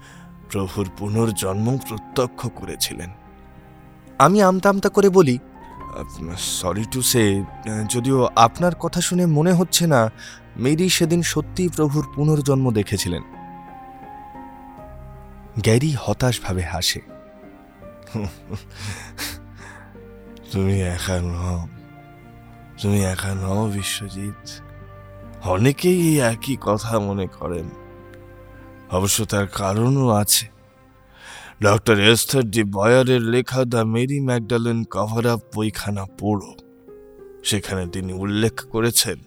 প্রভুর 0.51 0.87
পুনর্জন্ম 0.97 1.77
প্রত্যক্ষ 1.89 2.47
করেছিলেন। 2.55 3.09
আমি 4.19 4.41
আমতা 4.41 4.69
আমতা 4.69 4.89
করে 4.89 5.09
বলি, 5.09 5.39
সরি 6.37 6.85
টু 6.91 7.01
সে, 7.01 7.43
যদিও 7.89 8.29
আপনার 8.35 8.75
কথা 8.75 9.01
শুনে 9.01 9.25
মনে 9.25 9.53
হচ্ছে 9.53 9.87
না, 9.87 10.09
মেরি 10.57 10.89
সেদিন 10.89 11.21
সত্যিই 11.21 11.69
প্রভুর 11.69 12.07
পুনর্জন্ম 12.15 12.71
দেখেছিলেন। 12.71 13.21
গ্যারি 15.59 15.95
হতাশভাবে 15.99 16.61
হাসে। 16.61 16.99
তুমি 20.51 20.81
একা 20.81 21.19
তুমি 22.83 23.03
একা 23.05 23.35
নও 23.35 23.69
বিশ্বজিৎ। 23.69 24.49
অনেকেই 25.43 25.99
এই 25.99 26.19
একই 26.19 26.57
কথা 26.61 26.99
মনে 26.99 27.27
করেন। 27.27 27.69
অবশ্য 28.91 29.25
তার 29.25 29.47
কারণও 29.47 30.09
আছে। 30.09 30.47
ডক্টর 31.63 31.99
এস্থর 31.99 32.43
ডি 32.43 32.63
বয়ারের 32.63 33.21
লেখা 33.21 33.65
the 33.65 33.77
Mary 33.77 34.19
Magdalene 34.19 34.83
cover 34.83 35.27
up 35.27 35.39
বইখানা 35.55 36.05
পড়ো 36.19 36.55
সেখানে 37.43 37.87
তিনি 37.87 38.13
উল্লেখ 38.13 38.61
করেছেন, 38.61 39.17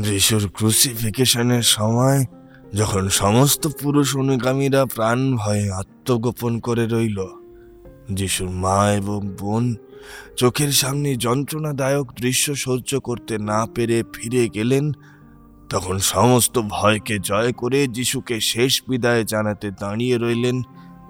যিশুর 0.00 0.48
ক্রুসিফিকেশনের 0.54 1.62
সময় 1.62 2.24
যখন 2.74 3.08
সমস্ত 3.08 3.68
পুরুষ 3.68 4.16
অনুগামীরা 4.16 4.86
প্রাণ 4.86 5.36
ভয়ে 5.36 5.70
আত্মগোপন 5.70 6.60
করে 6.60 6.86
রইল, 6.86 7.26
যিশুর 8.12 8.50
মা 8.50 8.92
এবং 8.92 9.28
বোন 9.28 9.76
চোখের 10.36 10.72
সামনে 10.72 11.16
যন্ত্রণাদায়ক 11.16 12.06
দৃশ্য 12.12 12.54
সহ্য 12.54 13.00
করতে 13.00 13.38
না 13.38 13.66
পেরে 13.74 14.02
ফিরে 14.14 14.48
গেলেন, 14.48 14.92
তখন 15.68 15.98
সমস্ত 15.98 16.58
ভয়কে 16.58 17.18
জয় 17.18 17.52
করে 17.52 17.86
যিশুকে 17.86 18.40
শেষ 18.40 18.82
বিদায় 18.88 19.24
জানাতে 19.24 19.70
দাঁড়িয়ে 19.70 20.18
রইলেন 20.18 20.62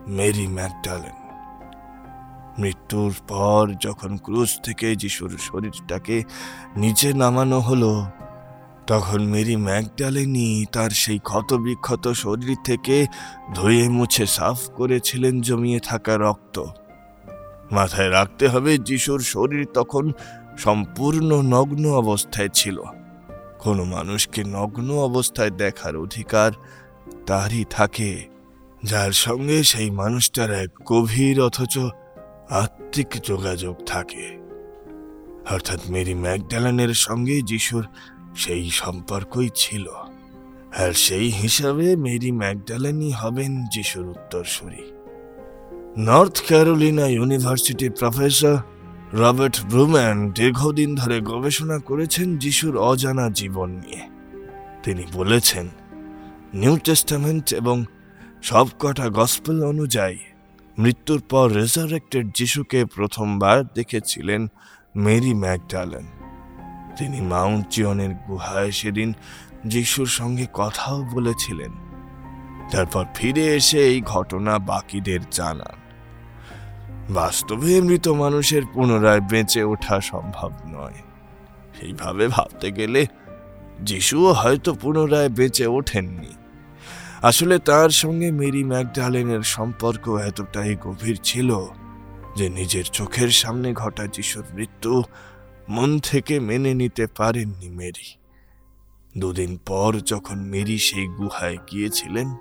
মেরি 0.08 0.46
ম্যাকডালেন। 0.46 1.16
মৃত্যুর 2.58 3.12
পর 3.28 3.74
যখন 3.80 4.16
ক্রুজ 4.16 4.50
থেকে 4.62 4.96
যিশুর 4.96 5.32
শরীরটাকে 5.38 6.22
নিচে 6.76 7.12
নামানো 7.12 7.60
হলো, 7.60 8.06
তখন 8.86 9.20
মেরি 9.22 9.56
ম্যাকডালেনি 9.56 10.66
তার 10.72 10.90
সেই 10.90 11.18
ক্ষতবিক্ষত 11.18 12.08
শরীর 12.08 12.56
থেকে 12.64 13.06
ধুয়ে 13.54 13.88
মুছে 13.88 14.26
সাফ 14.26 14.58
করেছিলেন 14.76 15.40
জমিয়ে 15.40 15.80
থাকা 15.80 16.16
রক্ত। 16.16 16.56
মাথায় 17.72 18.10
রাখতে 18.10 18.48
হবে 18.48 18.78
যিশুর 18.78 19.20
শরীর 19.20 19.66
তখন 19.74 20.12
সম্পূর্ণ 20.58 21.42
নগ্ন 21.42 21.92
অবস্থায় 21.92 22.48
ছিল। 22.48 22.82
কোনো 23.58 23.84
মানুষকে 23.84 24.44
নগ্ন 24.44 24.98
অবস্থায় 24.98 25.50
দেখার 25.50 25.96
অধিকার 25.96 26.52
তারই 27.26 27.64
থাকে, 27.70 28.24
যার 28.84 29.12
সঙ্গে 29.12 29.64
সেই 29.64 29.90
মানুষটার 29.90 30.50
এক 30.52 30.70
গভীর 30.86 31.40
অথচ 31.40 31.78
আত্মিক 32.50 33.08
যোগাযোগ 33.22 33.76
থাকে। 33.86 34.38
অর্থাৎ 35.50 35.80
মেরি 35.88 36.14
ম্যাকডালানের 36.14 36.94
সঙ্গে 36.94 37.42
যিশুর 37.42 37.84
সেই 38.36 38.70
সম্পর্কই 38.70 39.50
ছিল, 39.54 39.86
আর 40.78 40.92
সেই 40.92 41.30
হিসাবে 41.30 41.96
মেরি 41.96 42.32
ম্যাকডালানই 42.32 43.10
হবেন 43.10 43.64
যিশুর 43.66 44.06
উত্তরসূরি। 44.08 44.99
নর্থ 45.98 46.40
ক্যারোলিনা 46.46 47.06
ইউনিভার্সিটির 47.06 47.92
প্রফেসর 47.92 48.56
রবার্ট 49.12 49.60
ব্রুম্যান 49.70 50.30
দীর্ঘদিন 50.30 50.94
ধরে 50.94 51.20
গবেষণা 51.20 51.78
করেছেন 51.78 52.38
যিশুর 52.38 52.76
অজানা 52.76 53.30
জীবন 53.30 53.70
নিয়ে। 53.70 54.08
তিনি 54.82 55.04
বলেছেন, 55.12 55.68
নিউ 56.54 56.78
টেস্টামেন্ট 56.84 57.54
এবং 57.54 57.84
সবকটা 58.42 59.08
গসপেল 59.08 59.64
অনুযায়ী, 59.64 60.18
মৃত্যুর 60.78 61.20
পর 61.20 61.52
রেজারেক্টেড 61.52 62.30
যিশুকে 62.34 62.84
প্রথমবার 62.84 63.64
দেখেছিলেন 63.74 64.46
মেরি 64.96 65.34
ম্যাকডালেন। 65.34 66.06
তিনি 66.96 67.20
মাউন্ট 67.20 67.68
চিয়নের 67.68 68.10
গুহায় 68.10 68.70
সেদিন 68.70 69.12
যিশুর 69.66 70.06
সঙ্গে 70.06 70.46
কথাও 70.52 71.04
বলেছিলেন। 71.12 71.70
তারপর 72.70 73.04
ফিরে 73.14 73.56
এসে 73.56 73.78
এই 73.78 74.00
ঘটনা 74.00 74.58
বাকিদের 74.58 75.20
জানান। 75.30 75.79
বাস্তবে 77.14 77.80
মৃত 77.80 78.08
মানুষের 78.08 78.62
পুনরায় 78.74 79.20
বেঁচে 79.20 79.62
ওঠা 79.62 80.00
সম্ভব 80.00 80.50
নয়। 80.68 80.98
সেইভাবে 81.80 82.28
ভাবতে 82.28 82.72
গেলে 82.72 83.06
যিশুও 83.82 84.32
হয়তো 84.32 84.74
পুনরায় 84.74 85.28
বেঁচে 85.28 85.66
ওঠেননি। 85.66 86.32
আসলে 87.22 87.58
তার 87.58 87.90
সঙ্গে 87.90 88.30
মেরি 88.30 88.64
ম্যাকডালেনের 88.64 89.42
সম্পর্ক 89.42 90.08
এতটাই 90.08 90.76
গভীর 90.80 91.18
ছিল 91.22 91.66
যে 92.36 92.48
নিজের 92.48 92.84
চোখের 92.84 93.28
সামনে 93.28 93.72
ঘটা 93.72 94.06
যিশুর 94.06 94.44
মৃত্যু 94.54 95.02
মন 95.68 95.98
থেকে 95.98 96.40
মেনে 96.40 96.74
নিতে 96.74 97.06
পারেননি 97.16 97.70
মেরি। 97.70 98.16
দুদিন 99.18 99.58
পর 99.66 100.00
যখন 100.06 100.38
মেরি 100.38 100.78
সেই 100.78 101.06
গুহায় 101.06 101.56
গিয়েছিলেন, 101.72 102.36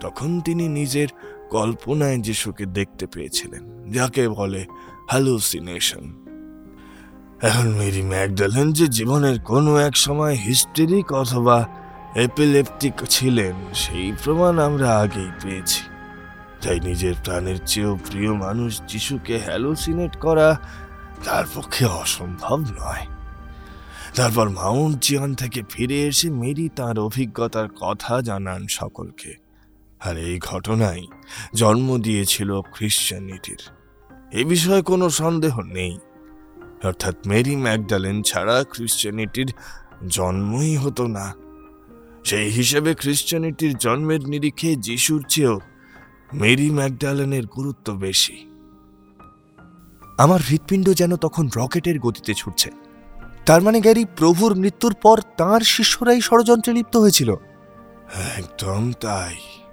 তখন 0.00 0.40
তিনি 0.40 0.68
নিজের 0.68 1.08
কল্পনায় 1.50 2.18
যিশুকে 2.18 2.66
দেখতে 2.66 3.06
পেয়েছিলেন, 3.06 3.90
যাকে 3.90 4.28
বলে 4.28 4.66
হ্যালুসিনেশন 5.10 6.14
এখন 7.42 7.68
মেরি 7.68 8.02
ম্যাকডালেন 8.02 8.72
যে 8.72 8.88
জীবনের 8.88 9.40
কোনো 9.40 9.78
এক 9.78 9.96
সময় 9.96 10.34
হিস্টেরিক 10.34 11.12
অথবা 11.12 11.68
এপিলেপটিক 12.14 12.92
ছিলেন, 13.08 13.54
সেই 13.74 14.12
প্রমাণ 14.24 14.58
আমরা 14.58 14.98
আগেই 14.98 15.30
পেয়েছি। 15.42 15.82
তাই 16.62 16.80
নিজের 16.80 17.14
প্রাণের 17.24 17.58
চেয়েও 17.66 17.98
প্রিয় 18.10 18.34
মানুষ 18.34 18.82
যিশুকে 18.88 19.38
হ্যালুসিনেট 19.38 20.16
করা 20.16 20.60
তার 21.24 21.44
পক্ষে 21.54 21.86
অসম্ভব 21.86 22.60
নয়। 22.60 23.06
তারপর 24.14 24.48
মাউন্ট 24.48 25.02
জিয়ন 25.02 25.34
থেকে 25.34 25.62
ফিরে 25.70 26.02
এসে 26.02 26.30
মেরি 26.30 26.68
তার 26.68 26.98
অভিজ্ঞতার 26.98 27.68
কথা 27.80 28.22
জানান 28.22 28.66
সকলকে। 28.68 29.43
আর 30.04 30.18
এই 30.18 30.38
ঘটনাই 30.38 31.06
জন্ম 31.54 31.98
দিয়েছিল 31.98 32.60
খ্রিশ্চানিটির 32.60 33.62
এ 34.32 34.44
বিষয়ে 34.44 34.82
কোনো 34.82 35.10
সন্দেহ 35.10 35.60
নেই। 35.60 35.98
অর্থাৎ 36.84 37.16
মেরি 37.26 37.56
ম্যাকডালেন 37.56 38.22
ছাড়া 38.22 38.64
খ্রিশ্চানিটির 38.70 39.52
জন্মই 40.08 40.76
হতো 40.76 41.06
না। 41.06 41.34
সেই 42.24 42.50
হিসেবে 42.50 42.94
খ্রিশ্চানিটির 42.94 43.78
জন্মের 43.78 44.28
নিরিখে 44.28 44.76
যিশুর 44.76 45.24
চেয়েও 45.28 45.60
মেরি 46.32 46.70
ম্যাকডালেনের 46.70 47.46
গুরুত্ব 47.46 47.92
বেশি। 47.92 48.46
আমার 50.18 50.40
হৃৎপিণ্ড 50.48 50.88
যেন 50.88 51.16
তখন 51.16 51.48
রকেটের 51.56 51.98
গতিতে 51.98 52.34
ছুটছে। 52.34 52.70
তার 53.46 53.62
মানে 53.62 53.80
গ্যারি, 53.80 54.04
প্রভুর 54.16 54.54
মৃত্যুর 54.54 54.94
পর 54.94 55.20
তার 55.36 55.60
শিষ্যরাই 55.60 56.20
ষড়যন্ত্রে 56.20 56.72
লিপ্ত 56.72 56.96
হয়েছিল। 56.96 57.34
একদম 58.36 58.92
তাই। 59.00 59.63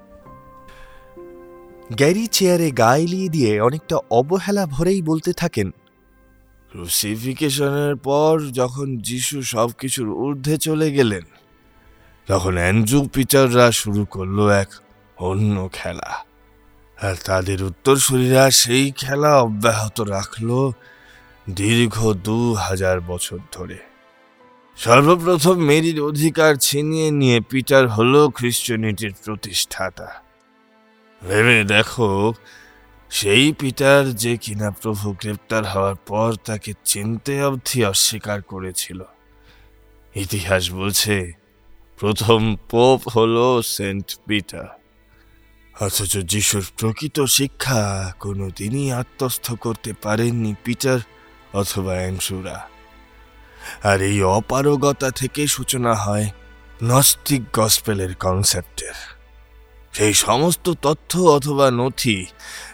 গ্যারি 1.98 2.28
চেয়ারে 2.28 2.72
গা 2.72 2.98
এলিয়ে 2.98 3.30
দিয়ে 3.30 3.62
অনেকটা 3.62 3.98
অবহেলা 4.12 4.66
ভরেই 4.66 5.02
বলতে 5.02 5.34
থাকেন 5.34 5.72
ক্রুসিফিকেশনের 6.72 7.96
পর 7.96 8.40
যখন 8.52 8.98
যিশু 8.98 9.42
সবকিছুর 9.42 10.10
ঊর্ধ্বে 10.10 10.58
চলে 10.58 10.92
গেলেন, 10.92 11.22
তখন 12.28 12.58
অ্যান্ড্রু 12.58 13.08
পিটাররা 13.14 13.72
শুরু 13.72 14.06
করল 14.06 14.48
এক 14.50 14.68
অন্য 15.18 15.70
খেলা। 15.74 16.26
আর 17.02 17.16
তাদের 17.26 17.64
উত্তরসূরিরা 17.64 18.52
সেই 18.52 18.92
খেলা 18.92 19.40
অব্যাহত 19.40 20.02
রাখল 20.02 20.72
দীর্ঘ 21.50 22.12
দু 22.12 22.54
হাজার 22.54 23.02
বছর 23.02 23.38
ধরে। 23.52 23.78
সর্বপ্রথম 24.78 25.54
মেরির 25.54 26.02
অধিকার 26.02 26.56
ছিনিয়ে 26.56 27.12
নিয়ে 27.12 27.42
পিটার 27.42 27.88
হল 27.88 28.30
খ্রিস্টানিটির 28.30 29.14
প্রতিষ্ঠাতা। 29.26 30.21
ভেবে 31.28 31.64
দেখো, 31.64 32.34
সেই 33.10 33.54
পিটার 33.54 34.16
যে 34.16 34.38
কিনা 34.38 34.72
প্রভু 34.72 35.12
গ্রেপ্তার 35.12 35.66
হওয়ার 35.66 35.96
পর 35.96 36.34
তাকে 36.46 36.74
চিনতে 36.84 37.44
অবধি 37.44 37.86
অস্বীকার 37.86 38.42
করেছিল। 38.42 39.04
ইতিহাস 40.16 40.72
বলছে, 40.72 41.32
প্রথম 42.00 42.56
পোপ 42.56 43.10
হল 43.16 43.62
সেন্ট 43.62 44.16
পিটার। 44.26 44.82
অথচ 45.86 46.18
যিশুর 46.18 46.66
প্রকৃত 46.78 47.22
শিক্ষা 47.22 48.14
কোনো 48.20 48.50
দিনই 48.56 48.92
আত্মস্থ 48.92 49.54
করতে 49.54 49.94
পারেননি 50.02 50.56
পিটার 50.64 51.00
অথবা 51.54 51.94
অ্যান্সুরা 51.94 52.68
আর 53.84 54.02
এই 54.02 54.24
অপারগতা 54.24 55.12
থেকে 55.12 55.48
সূচনা 55.48 55.94
হয় 55.94 56.30
নস্তিক 56.84 57.42
গসপেলের 57.54 58.16
কনসেপ্টের। 58.16 59.11
সেই 59.94 60.14
সমস্ত 60.14 60.74
তথ্য 60.82 61.20
অথবা 61.20 61.72
নথি 61.72 62.26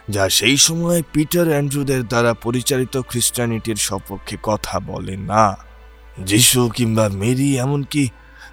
যা 0.10 0.30
সেই 0.30 0.58
সময় 0.58 1.02
পিটার 1.14 1.48
অ্যান্ড্রুদের 1.50 2.08
দ্বারা 2.08 2.34
পরিচালিত 2.34 3.02
খ্রিস্টানিটির 3.02 3.76
সপক্ষে 3.76 4.38
কথা 4.44 4.80
বলে 4.80 5.18
না। 5.18 5.58
যিশু 6.18 6.70
কিংবা 6.70 7.10
মেরি 7.10 7.58
এমনকি 7.58 8.10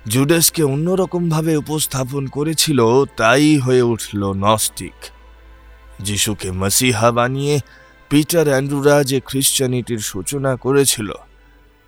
জুডাসকে 0.09 0.62
অন্যরকমভাবে 0.62 1.57
উপস্থাপন 1.57 2.27
করেছিল, 2.27 3.05
তাই 3.16 3.59
হয়ে 3.59 3.83
উঠল 3.83 4.33
নস্টিক। 4.33 4.98
যিশুকে 6.00 6.50
মসিহা 6.50 7.12
বানিয়ে 7.12 7.61
পিটার 8.09 8.48
অ্যান্ড্রুরা 8.48 9.05
যে 9.05 9.20
খ্রিস্টানিটির 9.20 9.98
সূচনা 9.98 10.57
করেছিল, 10.57 11.12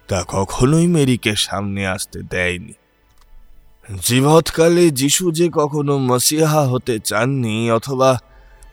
তা 0.09 0.25
কখনোই 0.29 0.87
মেরিকে 0.87 1.37
সামনে 1.37 1.87
আসতে 1.87 2.23
দেয়নি। 2.23 2.73
জীবৎকালে 3.89 4.91
যিশু 4.91 5.31
যে 5.31 5.49
কখনো 5.53 5.99
মসিহা 5.99 6.63
হতে 6.67 6.99
চাননি 6.99 7.71
অথবা 7.71 8.19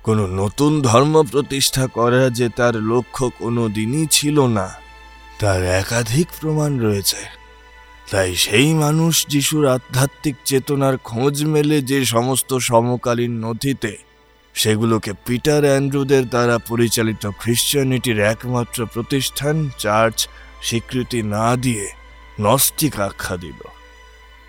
কোনো 0.03 0.27
নতুন 0.27 0.81
ধর্ম 0.81 1.23
প্রতিষ্ঠা 1.23 1.87
করা 1.87 2.29
যে 2.29 2.49
তার 2.49 2.75
লক্ষ্য 2.75 3.31
কোনো 3.39 3.69
দিনই 3.69 4.07
ছিল 4.11 4.45
না, 4.47 4.75
তার 5.39 5.63
একাধিক 5.63 6.27
প্রমাণ 6.41 6.79
রয়েছে। 6.79 7.17
তাই 8.11 8.35
সেই 8.35 8.73
মানুষ 8.73 9.27
যিশুর 9.27 9.65
আধ্যাত্মিক 9.67 10.35
চেতনার 10.45 10.97
খোঁজ 10.97 11.43
মেলে 11.43 11.81
যে 11.81 12.05
সমস্ত 12.05 12.57
সমকালীন 12.57 13.39
নথিতে 13.39 13.97
সেগুলোকে 14.53 15.13
পিটার 15.25 15.63
অ্যান্ড্রুদের 15.63 16.29
দ্বারা 16.29 16.57
পরিচালিত 16.57 17.27
খ্রিশ্চানিটির 17.39 18.19
একমাত্র 18.19 18.85
প্রতিষ্ঠান 18.85 19.69
চার্চ 19.77 20.27
স্বীকৃতি 20.61 21.23
না 21.23 21.55
দিয়ে 21.55 21.87
নস্টিক 22.41 22.99
আখ্যা 22.99 23.37
দিল। 23.37 23.61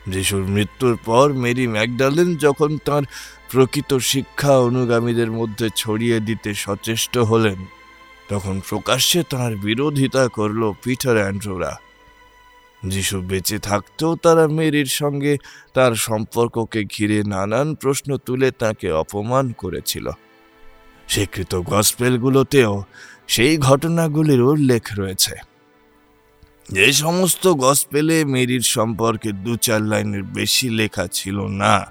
যিশুর 0.09 0.43
মৃত্যুর 0.43 0.99
পর 1.05 1.33
মেরি 1.33 1.67
ম্যাকডালেন 1.67 2.37
যখন 2.37 2.79
তার 2.79 3.03
প্রকৃত 3.51 3.95
শিক্ষা 3.95 4.59
অনুগামীদের 4.59 5.31
মধ্যে 5.31 5.69
ছড়িয়ে 5.77 6.21
দিতে 6.21 6.55
সচেষ্ট 6.55 7.19
হলেন, 7.19 7.65
তখন 8.29 8.61
প্রকাশ্যে 8.69 9.23
তার 9.31 9.57
বিরোধিতা 9.57 10.29
করল 10.29 10.73
পিটার 10.83 11.17
অ্যান্ড্রোরা। 11.17 11.77
যিশু 12.87 13.21
বেঁচে 13.21 13.59
থাকতেও 13.59 14.17
তারা 14.17 14.49
মেরির 14.49 14.87
সঙ্গে 14.87 15.37
তার 15.75 15.95
সম্পর্ককে 15.95 16.85
ঘিরে 16.85 17.23
নানান 17.23 17.75
প্রশ্ন 17.75 18.17
তুলে 18.17 18.51
তাকে 18.51 18.93
অপমান 18.93 19.53
করেছিল। 19.53 20.11
স্বীকৃত 21.09 21.55
গসপেলগুলোতেও 21.55 22.83
সেই 23.29 23.59
ঘটনাগুলির 23.59 24.43
উল্লেখ 24.43 24.83
রয়েছে। 24.97 25.54
যে 26.69 26.93
সমস্ত 26.93 27.49
গসপেলে 27.49 28.25
মেরির 28.25 28.61
সম্পর্কে 28.61 29.33
দু 29.33 29.57
চার 29.57 29.83
লাইনের 29.83 30.23
বেশি 30.23 30.71
লেখা 30.71 31.07
ছিল 31.13 31.41
না, 31.41 31.91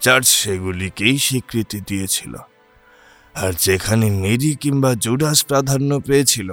চার্চ 0.00 0.26
সেগুলিকেই 0.26 1.18
স্বীকৃতি 1.18 1.80
দিয়েছিল। 1.80 2.36
আর 3.34 3.52
যেখানে 3.58 4.10
মেরি 4.10 4.54
কিংবা 4.54 4.94
জুডাস 4.94 5.44
প্রাধান্য 5.44 6.00
পেয়েছিল, 6.00 6.52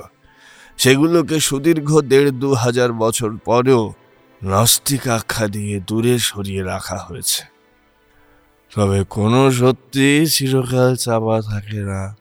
সেগুলোকে 0.78 1.40
সুদীর্ঘ 1.40 2.02
দেড় 2.02 2.32
দু 2.32 2.54
হাজার 2.54 2.94
বছর 2.94 3.38
পরেও 3.46 3.94
নাস্তিক 4.44 5.08
আখ্যা 5.08 5.48
দিয়ে 5.48 5.80
দূরে 5.80 6.20
সরিয়ে 6.20 6.64
রাখা 6.64 6.98
হয়েছে। 6.98 7.44
তবে 8.76 9.04
কোনো 9.04 9.52
সত্যি 9.52 10.26
চিরকাল 10.26 10.96
চাপা 10.96 11.42
থাকে 11.42 11.80
না। 11.80 12.16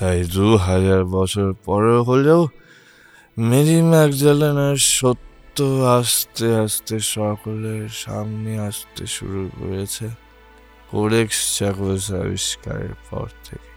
তাই 0.00 0.24
দু 0.24 0.56
হাজার 0.56 1.04
বছর 1.04 1.52
পরে 1.52 1.98
হলেও 1.98 2.48
মেরি 3.38 3.82
ম্যাকজালেনের 3.82 4.76
সত্য 4.76 5.62
আস্তে 5.62 6.56
আস্তে 6.56 7.00
সকলের 7.00 7.88
সামনে 7.88 8.58
আসতে 8.58 9.06
শুরু 9.06 9.50
করেছে 9.58 10.08
কোরেক্স 10.90 11.58
চাকস 11.58 12.12
আবিষ্কারের 12.12 12.88
পর 13.10 13.28
থেকে। 13.44 13.68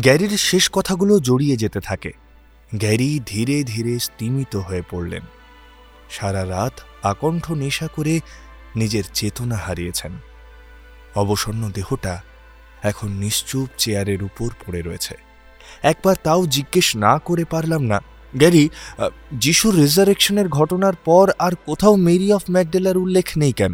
গ্যারির 0.00 0.28
শেষ 0.28 0.70
কথাগুলো 0.72 1.18
জড়িয়ে 1.18 1.56
যেতে 1.56 1.80
থাকে। 1.80 2.12
গ্যারি 2.74 3.20
ধীরে 3.26 3.64
ধীরে 3.64 3.98
স্তিমিত 3.98 4.56
হয়ে 4.56 4.82
পড়লেন। 4.90 5.22
সারা 6.10 6.48
রাত 6.48 6.80
আকণ্ঠ 7.02 7.52
নেশা 7.52 7.86
করে 7.86 8.20
নিজের 8.76 9.04
চেতনা 9.14 9.56
হারিয়েছেন। 9.56 10.12
অবসন্ন 11.14 11.70
দেহটা 11.70 12.22
এখন 12.82 13.08
নিশ্চুপ 13.08 13.68
চেয়ারের 13.78 14.22
উপর 14.22 14.48
পড়ে 14.66 14.82
রয়েছে। 14.82 15.27
একবার 15.82 16.16
তাও 16.22 16.40
জিজ্ঞেস 16.56 16.88
না 16.96 17.12
করে 17.18 17.44
পারলাম 17.44 17.82
না। 17.92 17.98
গ্যারি 18.32 18.64
যিশুর 19.34 19.74
রেজারেকশনের 19.82 20.48
ঘটনার 20.48 20.96
পর 21.04 21.26
আর 21.38 21.52
কোথাও 21.66 21.94
মেরি 22.08 22.28
অফ 22.36 22.44
ম্যাকডেলার 22.54 22.96
উল্লেখ 22.96 23.26
নেই 23.36 23.52
কেন? 23.52 23.72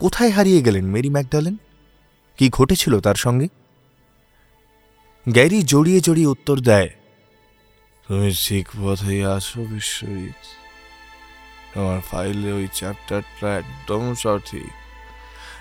কোথায় 0.00 0.32
হারিয়ে 0.36 0.60
গেলেন 0.66 0.84
মেরি 0.94 1.10
ম্যাকডালেন? 1.16 1.54
কি 2.38 2.46
ঘটেছিল 2.52 2.92
তার 3.06 3.18
সঙ্গে? 3.24 3.46
গ্যারি 5.26 5.58
জড়িয়ে 5.72 6.00
জড়িয়ে 6.06 6.32
উত্তর 6.34 6.56
দেয়, 6.68 6.90
তুমি 8.06 8.28
ঠিক 8.44 8.66
পথেই 8.80 9.20
আসো 9.34 9.60
বিশ্বজিৎ। 9.72 10.40
তোমার 11.72 12.00
ফাইলে 12.10 12.48
ওই 12.58 12.66
চ্যাপ্টারটা 12.78 13.48
একদম 13.60 14.02
সঠিক। 14.22 14.72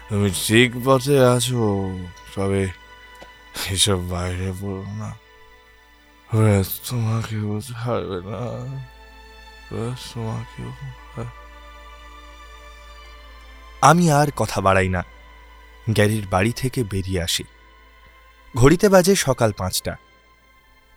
তুমি 0.08 0.30
ঠিক 0.45 0.69
পথে 0.86 1.17
আছো, 1.34 1.63
তবে 2.36 2.63
এসব 3.73 3.99
বাইরে 4.13 4.49
পড়ো 4.62 4.86
না। 5.01 5.10
ওরা 6.33 6.63
তোমাকেও 6.89 7.61
ছাড়বে 7.61 8.21
আমি 13.81 14.11
আর 14.11 14.27
কথা 14.35 14.61
বাড়াই 14.61 14.89
না। 14.89 15.03
গ্যারির 15.89 16.27
বাড়ি 16.31 16.51
থেকে 16.51 16.83
বেরিয়ে 16.83 17.23
আসি। 17.23 17.43
ঘড়িতে 18.57 18.89
বাজে 18.89 19.15
সকাল 19.15 19.51
পাঁচটা। 19.51 19.95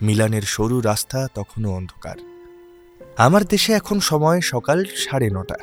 মিলানের 0.02 0.42
সরু 0.42 0.80
রাস্তা 0.80 1.28
তখনও 1.34 1.70
অন্ধকার। 1.70 2.16
আমার 3.16 3.44
দেশে 3.44 3.72
এখন 3.72 4.00
সময় 4.00 4.40
সকাল 4.40 4.84
সাড়ে 4.84 5.30
নটা। 5.30 5.56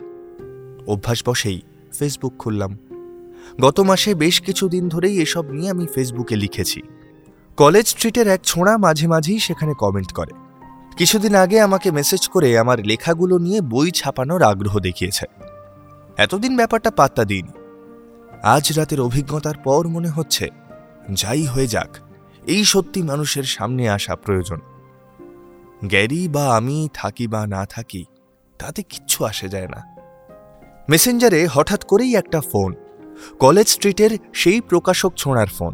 অভ্যাস 0.87 1.27
বসেই 1.27 1.61
ফেসবুক 1.99 2.33
খুললাম। 2.39 2.77
গত 3.61 3.79
মাসে 3.79 4.15
বেশ 4.15 4.41
কিছুদিন 4.41 4.89
ধরেই 4.89 5.21
এসব 5.21 5.45
নিয়ে 5.45 5.71
আমি 5.71 5.87
ফেসবুকে 5.95 6.35
লিখেছি। 6.35 6.81
কলেজ 7.57 7.87
স্ট্রিটের 7.87 8.27
এক 8.27 8.39
ছোঁড়া 8.43 8.77
মাঝে 8.77 9.07
মাঝেই 9.07 9.39
সেখানে 9.39 9.73
কমেন্ট 9.73 10.11
করে। 10.13 10.33
কিছুদিন 10.97 11.35
আগে 11.35 11.61
আমাকে 11.61 11.91
মেসেজ 11.91 12.27
করে 12.27 12.59
আমার 12.59 12.79
লেখাগুলো 12.79 13.37
নিয়ে 13.37 13.61
বই 13.61 13.91
ছাপানোর 13.91 14.43
আগ্রহ 14.43 14.79
দেখিয়েছে। 14.79 15.25
এতদিন 16.17 16.55
ব্যাপারটা 16.55 16.91
পাত্তা 16.91 17.23
দিইনি। 17.25 17.51
আজ 18.43 18.71
রাতের 18.77 19.01
অভিজ্ঞতার 19.01 19.57
পর 19.63 19.87
মনে 19.87 20.09
হচ্ছে, 20.09 20.49
যাই 21.11 21.45
হয়ে 21.45 21.67
যাক, 21.67 21.97
এই 22.47 22.65
সত্যি 22.65 23.01
মানুষের 23.01 23.43
সামনে 23.43 23.89
আসা 23.89 24.15
প্রয়োজন। 24.15 24.59
গ্যারি 25.85 26.27
বা 26.27 26.55
আমি 26.55 26.89
থাকি 26.93 27.27
বা 27.27 27.47
না 27.47 27.65
থাকি, 27.65 28.05
তাতে 28.59 28.83
কিচ্ছু 28.83 29.25
আসে 29.25 29.49
যায় 29.49 29.67
না। 29.67 29.79
মেসেঞ্জারে 30.89 31.47
হঠাৎ 31.47 31.83
করেই 31.83 32.15
একটা 32.15 32.41
ফোন, 32.41 32.75
কলেজ 33.39 33.67
স্ট্রিটের 33.67 34.17
সেই 34.33 34.61
প্রকাশক 34.61 35.13
ছোঁড়ার 35.17 35.47
ফোন। 35.47 35.73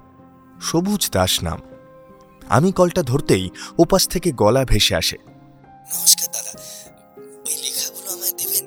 সবুজ 0.61 1.09
দাস 1.11 1.43
নাম। 1.43 1.59
আমি 2.49 2.71
কলটা 2.71 3.03
ধরতেই 3.03 3.49
ওপাশ 3.79 4.07
থেকে 4.07 4.31
গলা 4.31 4.65
ভেসে 4.65 4.95
আসে। 4.95 5.17
নমস্কার 5.27 6.27
দাদা। 6.33 6.59
ওই 7.17 7.55
লেখাগুলো 7.63 8.13
আমায় 8.13 8.31
দেবেন? 8.31 8.65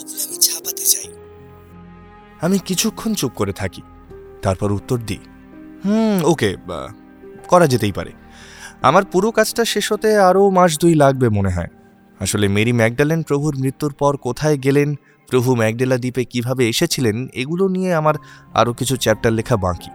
ওগুলো 0.00 0.22
আমি 0.28 0.36
ছাপাতে 0.36 0.84
চাই। 0.84 1.12
আমি 2.40 2.58
কিছুক্ষণ 2.58 3.14
চুপ 3.14 3.32
করে 3.34 3.52
থাকি। 3.52 3.82
তারপর 4.42 4.72
উত্তর 4.72 4.98
দিই 4.98 5.18
হুম 5.84 6.24
ওকে 6.24 6.56
বা, 6.66 6.88
করা 7.48 7.66
যেতেই 7.66 7.92
পারে। 7.92 8.12
আমার 8.82 9.04
পুরো 9.04 9.30
কাজটা 9.30 9.64
শেষ 9.64 9.92
হতে 9.92 10.18
আরও 10.18 10.50
মাস 10.50 10.78
দুই 10.78 10.94
লাগবে 10.94 11.28
মনে 11.28 11.50
হয়। 11.50 11.68
আসলে 12.20 12.48
মেরি 12.48 12.72
ম্যাকডালেন 12.72 13.22
প্রভুর 13.22 13.56
মৃত্যুর 13.56 13.92
পর 13.92 14.16
কোথায় 14.16 14.58
গেলেন 14.58 14.94
প্রভু 15.28 15.54
ম্যাকডেলা 15.54 15.96
দ্বীপে 15.96 16.24
কীভাবে 16.24 16.68
এসেছিলেন 16.68 17.28
এগুলো 17.34 17.68
নিয়ে 17.68 17.94
আমার 17.94 18.14
আরও 18.54 18.72
কিছু 18.72 18.96
চ্যাপ্টার 18.96 19.32
লেখা 19.32 19.56
বাকি। 19.56 19.90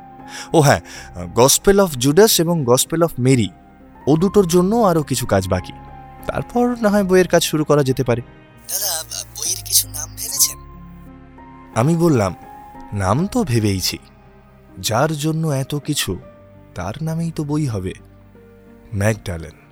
ও 0.54 0.60
হ্যাঁ 0.60 0.82
গসপেল 1.36 1.80
অফ 1.80 1.92
জুডাস 1.98 2.40
এবং 2.40 2.64
গসপেল 2.64 3.04
অফ 3.04 3.12
মেরি 3.20 3.50
ও 4.08 4.18
দুটোর 4.18 4.48
জন্য 4.48 4.76
আরও 4.76 5.04
কিছু 5.04 5.26
কাজ 5.26 5.48
বাকি। 5.48 5.74
তারপর 6.28 6.76
না 6.82 6.90
হয় 6.90 7.04
বইয়ের 7.04 7.28
কাজ 7.28 7.44
শুরু 7.44 7.64
করা 7.66 7.84
যেতে 7.84 8.04
পারে। 8.04 8.22
দাদা 8.22 9.24
বইয়ের 9.38 9.62
কিছু 9.66 9.88
নাম 9.88 10.10
ভেবেছেন? 10.18 10.58
আমি 11.76 11.96
বললাম 11.96 12.36
নাম 12.94 13.28
তো 13.28 13.44
ভেবেইছি। 13.44 13.98
যার 14.80 15.12
জন্য 15.18 15.48
এত 15.48 15.76
কিছু 15.76 16.20
তার 16.76 16.94
নামেই 17.02 17.32
তো 17.36 17.44
বই 17.44 17.66
হবে। 17.66 17.94
ম্যাকডালেন 18.94 19.63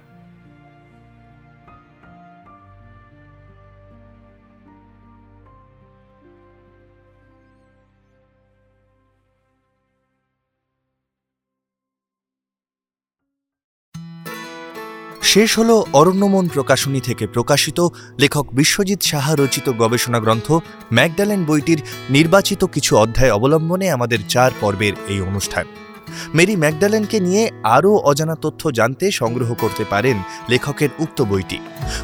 শেষ 15.23 15.60
হল 15.60 15.84
অরণ্যমন 15.93 16.47
প্রকাশনী 16.47 16.99
থেকে 16.99 17.27
প্রকাশিত 17.27 17.88
লেখক 18.19 18.45
বিশ্বজিৎ 18.53 19.03
সাহা 19.03 19.36
রচিত 19.36 19.69
গবেষণা 19.69 20.19
গ্রন্থ 20.19 20.51
ম্যাকডালেন 20.93 21.45
বইটির 21.45 21.81
নির্বাচিত 22.10 22.65
কিছু 22.65 22.97
অধ্যায় 22.97 23.31
অবলম্বনে 23.31 23.91
আমাদের 23.91 24.19
চার 24.29 24.51
পর্বের 24.62 24.93
এই 25.07 25.21
অনুষ্ঠান। 25.21 25.65
মেরি 26.36 26.55
ম্যাকডালেনকে 26.55 27.19
নিয়ে 27.19 27.51
আরও 27.63 27.97
অজানা 27.97 28.36
তথ্য 28.41 28.71
জানতে 28.71 29.12
সংগ্রহ 29.12 29.53
করতে 29.53 29.84
পারেন 29.89 30.17
লেখকের 30.49 30.89
উক্ত 30.99 31.21
বইটি। 31.21 31.60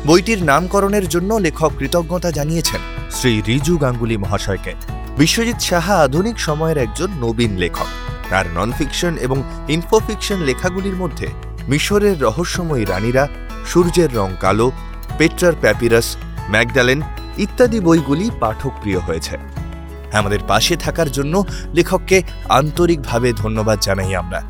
বইটির 0.08 0.44
নামকরণের 0.44 1.10
জন্য 1.10 1.34
লেখক 1.34 1.72
কৃতজ্ঞতা 1.78 2.32
জানিয়েছেন 2.32 2.82
শ্রী 3.12 3.42
রিজু 3.42 3.78
গাঙ্গুলি 3.78 4.18
মহাশয়কে। 4.18 4.74
বিশ্বজিৎ 5.18 5.62
সাহা 5.62 5.96
আধুনিক 5.96 6.40
সময়ের 6.40 6.78
একজন 6.78 7.10
নবীন 7.22 7.58
লেখক। 7.58 7.90
তার 8.30 8.46
নন 8.56 8.72
ফিকশন 8.78 9.18
এবং 9.18 9.44
ইনফোফিকশন 9.68 10.40
লেখাগুলির 10.40 10.96
মধ্যে 10.96 11.28
মিশরের 11.68 12.22
রহস্যময়ী 12.22 12.86
রানীরা 12.86 13.28
সূর্যের 13.66 14.16
রং 14.16 14.30
কালো, 14.40 14.72
পেট্রার 15.18 15.54
প্যাপিরাস 15.62 16.18
ম্যাকডালেন 16.50 17.02
ইত্যাদি 17.38 17.80
বইগুলি 17.80 18.30
পাঠকপ্রিয় 18.40 19.00
হয়েছে। 19.00 19.38
আমাদের 20.14 20.40
পাশে 20.48 20.76
থাকার 20.76 21.12
জন্য 21.12 21.44
লেখককে 21.74 22.24
আন্তরিকভাবে 22.50 23.34
ধন্যবাদ 23.34 23.80
জানাই 23.82 24.16
আমরা। 24.16 24.42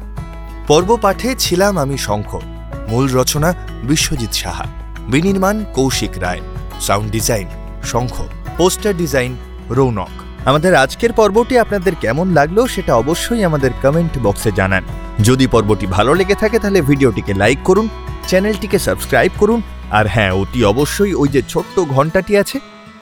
পর্ব 0.67 0.97
পাঠে 1.01 1.35
ছিলাম 1.35 1.77
আমি 1.77 1.97
শঙ্খ, 1.97 2.39
মূল 2.87 3.05
রচনা 3.13 3.53
বিশ্বজিৎ 3.83 4.33
সাহা, 4.33 4.65
বিনির্মাণ 5.07 5.65
Koushik 5.73 6.13
Roy, 6.17 6.41
sound 6.81 7.11
design 7.11 7.47
Shankha, 7.83 8.15
poster 8.57 8.97
design 8.97 9.35
Rounak. 9.69 10.26
আমাদের 10.49 10.73
আজকের 10.83 11.11
পর্বটি 11.19 11.55
আপনাদের 11.63 11.93
কেমন 12.03 12.27
লাগল 12.39 12.57
সেটা 12.75 12.93
অবশ্যই 12.95 13.41
আমাদের 13.49 13.71
কমেন্ট 13.83 14.13
বক্সে 14.25 14.51
জানান। 14.59 14.83
যদি 15.27 15.45
পর্বটি 15.47 15.85
ভালো 15.95 16.11
লেগে 16.19 16.35
থাকে 16.35 16.57
তাহলে 16.59 16.81
ভিডিওটিকে 16.81 17.33
লাইক 17.33 17.59
করুন, 17.63 17.87
চ্যানেলটিকে 18.29 18.77
সাবস্ক্রাইব 18.87 19.31
করুন, 19.41 19.59
আর 19.97 20.05
হ্যাঁ 20.13 20.31
অতি 20.41 20.59
অবশ্যই 20.71 21.13
ওই 21.21 21.29
যে 21.35 21.41
ছোট্ট 21.51 21.75
ঘন্টাটি 21.95 22.33
আছে, 22.41 22.57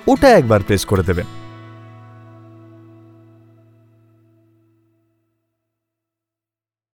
ওটা 0.08 0.28
একবার 0.40 0.62
প্রেস 0.68 0.84
করে 0.86 1.04
দেবেন। 1.04 1.28